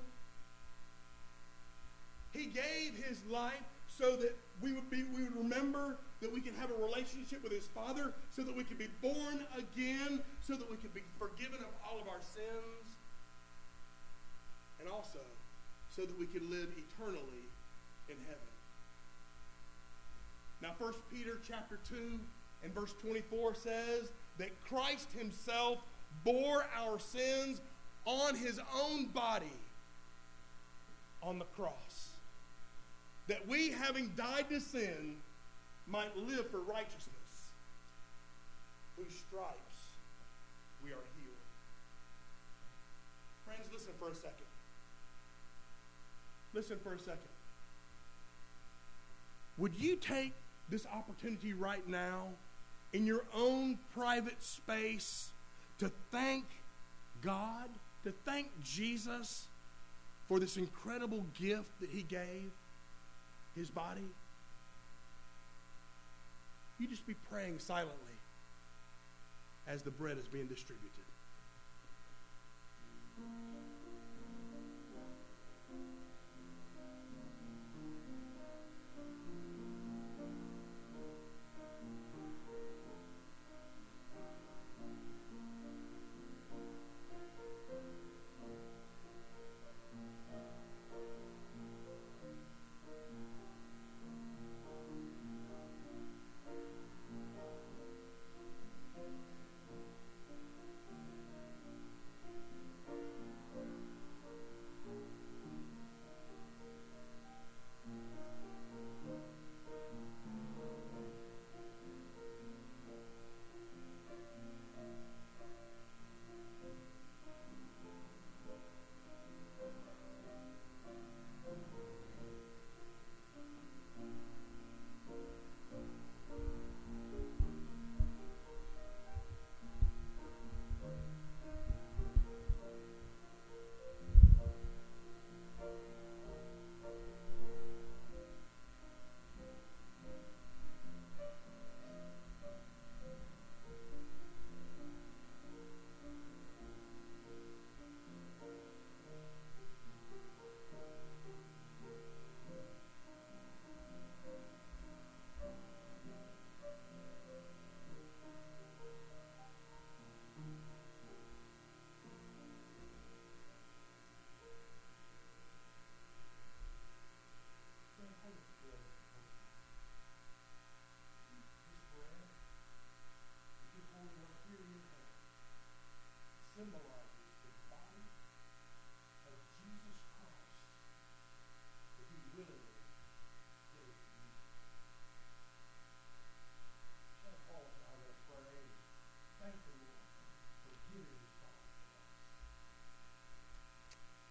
He 2.31 2.45
gave 2.45 3.03
his 3.07 3.25
life 3.25 3.63
so 3.87 4.15
that 4.17 4.35
we 4.61 4.73
would 4.73 4.89
be 4.89 5.03
we 5.03 5.23
would 5.23 5.35
remember 5.35 5.97
that 6.21 6.31
we 6.31 6.41
can 6.41 6.53
have 6.55 6.69
a 6.69 6.83
relationship 6.83 7.41
with 7.41 7.51
his 7.51 7.65
father 7.67 8.13
so 8.29 8.43
that 8.43 8.55
we 8.55 8.63
can 8.63 8.77
be 8.77 8.89
born 9.01 9.45
again 9.57 10.21
so 10.41 10.53
that 10.53 10.69
we 10.69 10.77
can 10.77 10.89
be 10.93 11.01
forgiven 11.17 11.59
of 11.59 11.71
all 11.87 11.99
of 11.99 12.07
our 12.07 12.21
sins 12.21 12.97
and 14.79 14.89
also 14.89 15.19
so 15.89 16.01
that 16.03 16.19
we 16.19 16.27
can 16.27 16.49
live 16.49 16.69
eternally 16.77 17.47
in 18.09 18.15
heaven 18.27 18.56
now 20.61 20.69
1 20.77 20.93
peter 21.11 21.39
chapter 21.47 21.79
2 21.89 22.19
and 22.63 22.73
verse 22.73 22.93
24 23.01 23.55
says 23.55 24.11
that 24.37 24.49
christ 24.63 25.11
himself 25.17 25.79
bore 26.23 26.65
our 26.75 26.99
sins 26.99 27.61
on 28.05 28.35
his 28.35 28.59
own 28.75 29.05
body 29.07 29.45
on 31.21 31.39
the 31.39 31.45
cross 31.45 32.11
that 33.27 33.45
we, 33.47 33.71
having 33.71 34.11
died 34.15 34.49
to 34.49 34.59
sin, 34.59 35.17
might 35.85 36.15
live 36.17 36.49
for 36.49 36.59
righteousness, 36.59 37.51
whose 38.95 39.13
stripes 39.13 39.97
we 40.83 40.91
are 40.91 41.05
healed. 41.15 41.35
Friends, 43.45 43.69
listen 43.71 43.93
for 43.99 44.09
a 44.09 44.15
second. 44.15 44.47
Listen 46.53 46.77
for 46.81 46.93
a 46.93 46.99
second. 46.99 47.19
Would 49.57 49.73
you 49.75 49.95
take 49.97 50.33
this 50.69 50.85
opportunity 50.87 51.53
right 51.53 51.87
now 51.87 52.27
in 52.93 53.05
your 53.05 53.23
own 53.35 53.77
private 53.93 54.41
space 54.43 55.31
to 55.79 55.91
thank 56.11 56.45
God, 57.21 57.69
to 58.03 58.13
thank 58.25 58.49
Jesus 58.63 59.47
for 60.27 60.39
this 60.39 60.57
incredible 60.57 61.25
gift 61.37 61.79
that 61.79 61.89
He 61.89 62.03
gave? 62.03 62.51
his 63.57 63.69
body, 63.69 64.07
you 66.79 66.87
just 66.87 67.05
be 67.07 67.15
praying 67.29 67.59
silently 67.59 67.95
as 69.67 69.81
the 69.81 69.91
bread 69.91 70.17
is 70.17 70.27
being 70.27 70.45
distributed. 70.45 70.91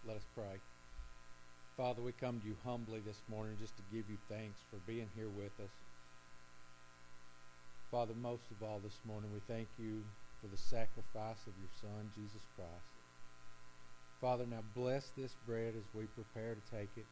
Let 0.07 0.15
us 0.15 0.27
pray. 0.35 0.55
Father, 1.75 2.01
we 2.01 2.13
come 2.13 2.39
to 2.39 2.47
you 2.47 2.55
humbly 2.63 3.01
this 3.05 3.19
morning 3.29 3.57
just 3.59 3.75
to 3.75 3.83
give 3.91 4.09
you 4.09 4.15
thanks 4.29 4.55
for 4.71 4.77
being 4.87 5.09
here 5.17 5.27
with 5.27 5.51
us. 5.59 5.69
Father, 7.91 8.13
most 8.21 8.43
of 8.49 8.65
all 8.65 8.79
this 8.81 9.01
morning, 9.05 9.29
we 9.33 9.41
thank 9.53 9.67
you 9.77 9.99
for 10.39 10.47
the 10.47 10.55
sacrifice 10.55 11.43
of 11.43 11.51
your 11.59 11.73
Son, 11.81 12.09
Jesus 12.15 12.47
Christ. 12.55 12.87
Father, 14.21 14.45
now 14.49 14.63
bless 14.73 15.11
this 15.17 15.35
bread 15.45 15.73
as 15.75 15.83
we 15.93 16.05
prepare 16.15 16.55
to 16.55 16.71
take 16.71 16.89
it. 16.95 17.05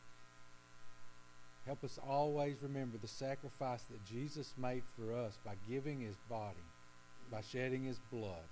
Help 1.65 1.83
us 1.83 1.99
always 2.07 2.55
remember 2.63 2.97
the 2.97 3.09
sacrifice 3.09 3.83
that 3.91 4.05
Jesus 4.05 4.53
made 4.57 4.83
for 4.95 5.13
us 5.13 5.37
by 5.45 5.55
giving 5.69 5.99
his 5.99 6.15
body, 6.29 6.63
by 7.29 7.41
shedding 7.41 7.83
his 7.83 7.99
blood 8.09 8.47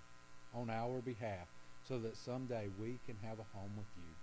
on 0.53 0.69
our 0.69 0.99
behalf, 0.99 1.47
so 1.87 1.97
that 1.99 2.17
someday 2.17 2.67
we 2.77 2.99
can 3.05 3.15
have 3.23 3.39
a 3.39 3.57
home 3.57 3.71
with 3.77 3.87
you. 3.95 4.22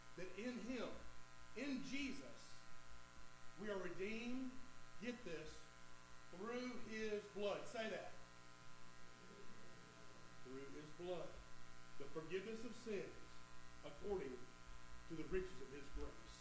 that 0.17 0.29
in 0.37 0.55
him, 0.67 0.89
in 1.55 1.83
Jesus, 1.89 2.35
we 3.61 3.69
are 3.69 3.79
redeemed, 3.79 4.51
get 5.03 5.15
this, 5.23 5.49
through 6.35 6.71
his 6.89 7.21
blood. 7.35 7.61
Say 7.67 7.85
that. 7.91 8.15
Through 10.47 10.67
his 10.73 10.87
blood. 10.97 11.29
The 11.99 12.07
forgiveness 12.15 12.63
of 12.65 12.73
sins 12.81 13.19
according 13.85 14.33
to 15.09 15.13
the 15.13 15.27
riches 15.29 15.57
of 15.61 15.69
his 15.75 15.85
grace. 15.93 16.31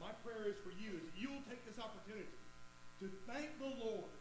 My 0.00 0.14
prayer 0.24 0.48
is 0.48 0.58
for 0.62 0.72
you 0.78 0.96
is 0.96 1.04
that 1.04 1.16
you 1.18 1.28
will 1.30 1.44
take 1.50 1.62
this 1.66 1.78
opportunity 1.78 2.38
to 3.00 3.06
thank 3.26 3.50
the 3.58 3.72
Lord 3.82 4.14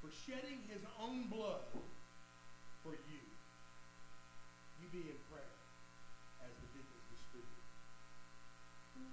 for 0.00 0.08
shedding 0.26 0.64
his 0.68 0.82
own 0.98 1.28
blood 1.28 1.64
for 2.82 2.96
you. 2.96 3.24
You 4.80 4.86
be 4.90 5.04
in 5.06 5.18
prayer 5.28 5.59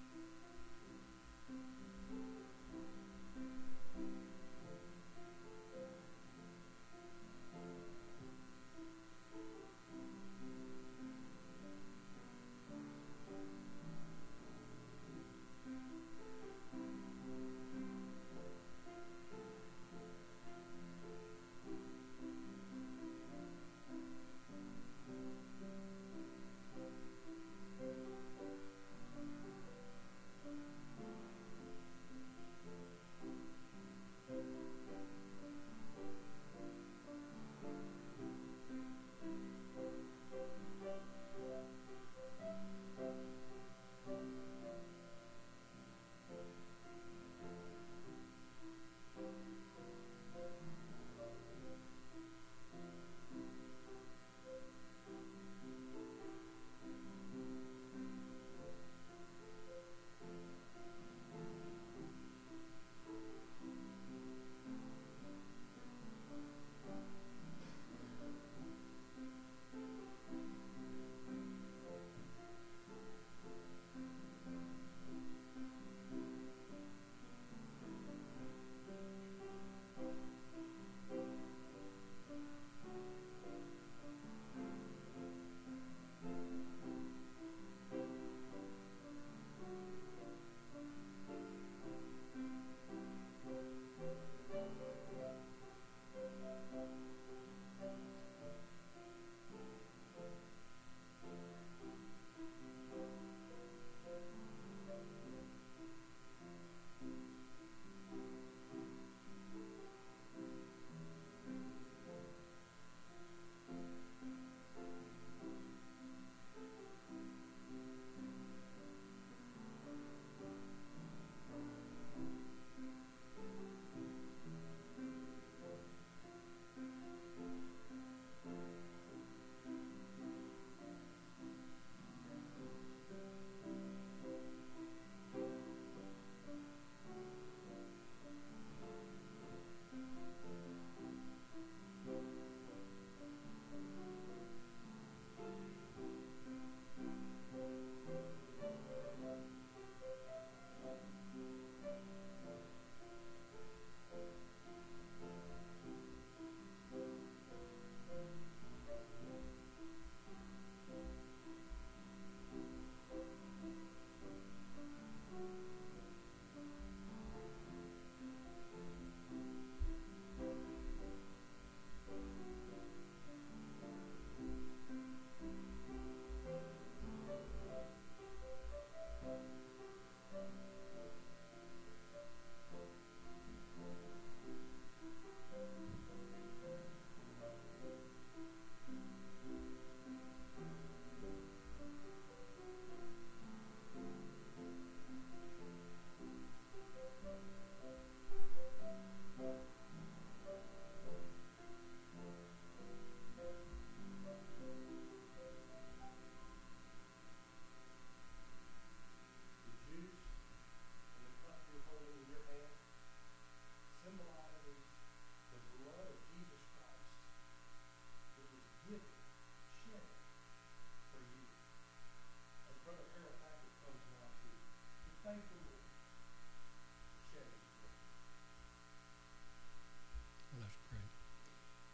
as 0.07 0.19
the 0.19 0.27
deacons 0.27 0.33
distribute. 0.33 0.56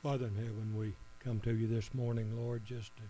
Father 0.04 0.26
in 0.26 0.36
heaven, 0.36 0.76
we 0.78 0.91
come 1.24 1.39
to 1.39 1.56
you 1.56 1.66
this 1.66 1.93
morning, 1.93 2.36
Lord, 2.36 2.66
just 2.66 2.91
to 2.97 3.04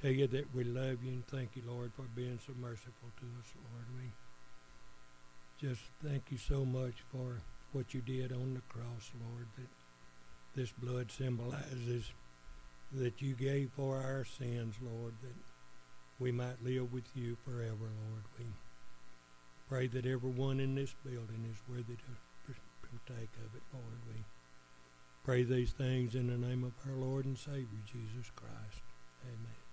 tell 0.00 0.12
you 0.12 0.28
that 0.28 0.54
we 0.54 0.62
love 0.62 1.02
you 1.02 1.10
and 1.10 1.26
thank 1.26 1.56
you, 1.56 1.62
Lord, 1.66 1.90
for 1.96 2.04
being 2.14 2.38
so 2.46 2.52
merciful 2.60 3.10
to 3.16 3.26
us, 3.40 3.52
Lord. 3.56 3.84
We 3.98 5.68
just 5.68 5.80
thank 6.04 6.30
you 6.30 6.38
so 6.38 6.64
much 6.64 6.94
for 7.10 7.40
what 7.72 7.94
you 7.94 8.00
did 8.00 8.30
on 8.30 8.54
the 8.54 8.60
cross, 8.72 9.10
Lord, 9.28 9.48
that 9.56 9.66
this 10.54 10.70
blood 10.70 11.10
symbolizes 11.10 12.12
that 12.92 13.20
you 13.20 13.34
gave 13.34 13.72
for 13.74 13.96
our 13.96 14.24
sins, 14.24 14.76
Lord, 14.80 15.14
that 15.20 15.34
we 16.20 16.30
might 16.30 16.62
live 16.62 16.92
with 16.92 17.10
you 17.16 17.36
forever, 17.44 17.90
Lord. 17.90 18.24
We 18.38 18.44
pray 19.68 19.88
that 19.88 20.06
everyone 20.06 20.60
in 20.60 20.76
this 20.76 20.94
building 21.04 21.44
is 21.50 21.58
worthy 21.68 21.96
to 21.96 22.54
partake 22.82 23.34
of 23.44 23.56
it, 23.56 23.62
Lord. 23.72 23.98
We 24.08 24.22
Pray 25.24 25.42
these 25.42 25.72
things 25.72 26.14
in 26.14 26.26
the 26.26 26.36
name 26.36 26.64
of 26.64 26.72
our 26.86 26.98
Lord 26.98 27.24
and 27.24 27.38
Savior, 27.38 27.80
Jesus 27.86 28.30
Christ. 28.36 28.82
Amen. 29.24 29.63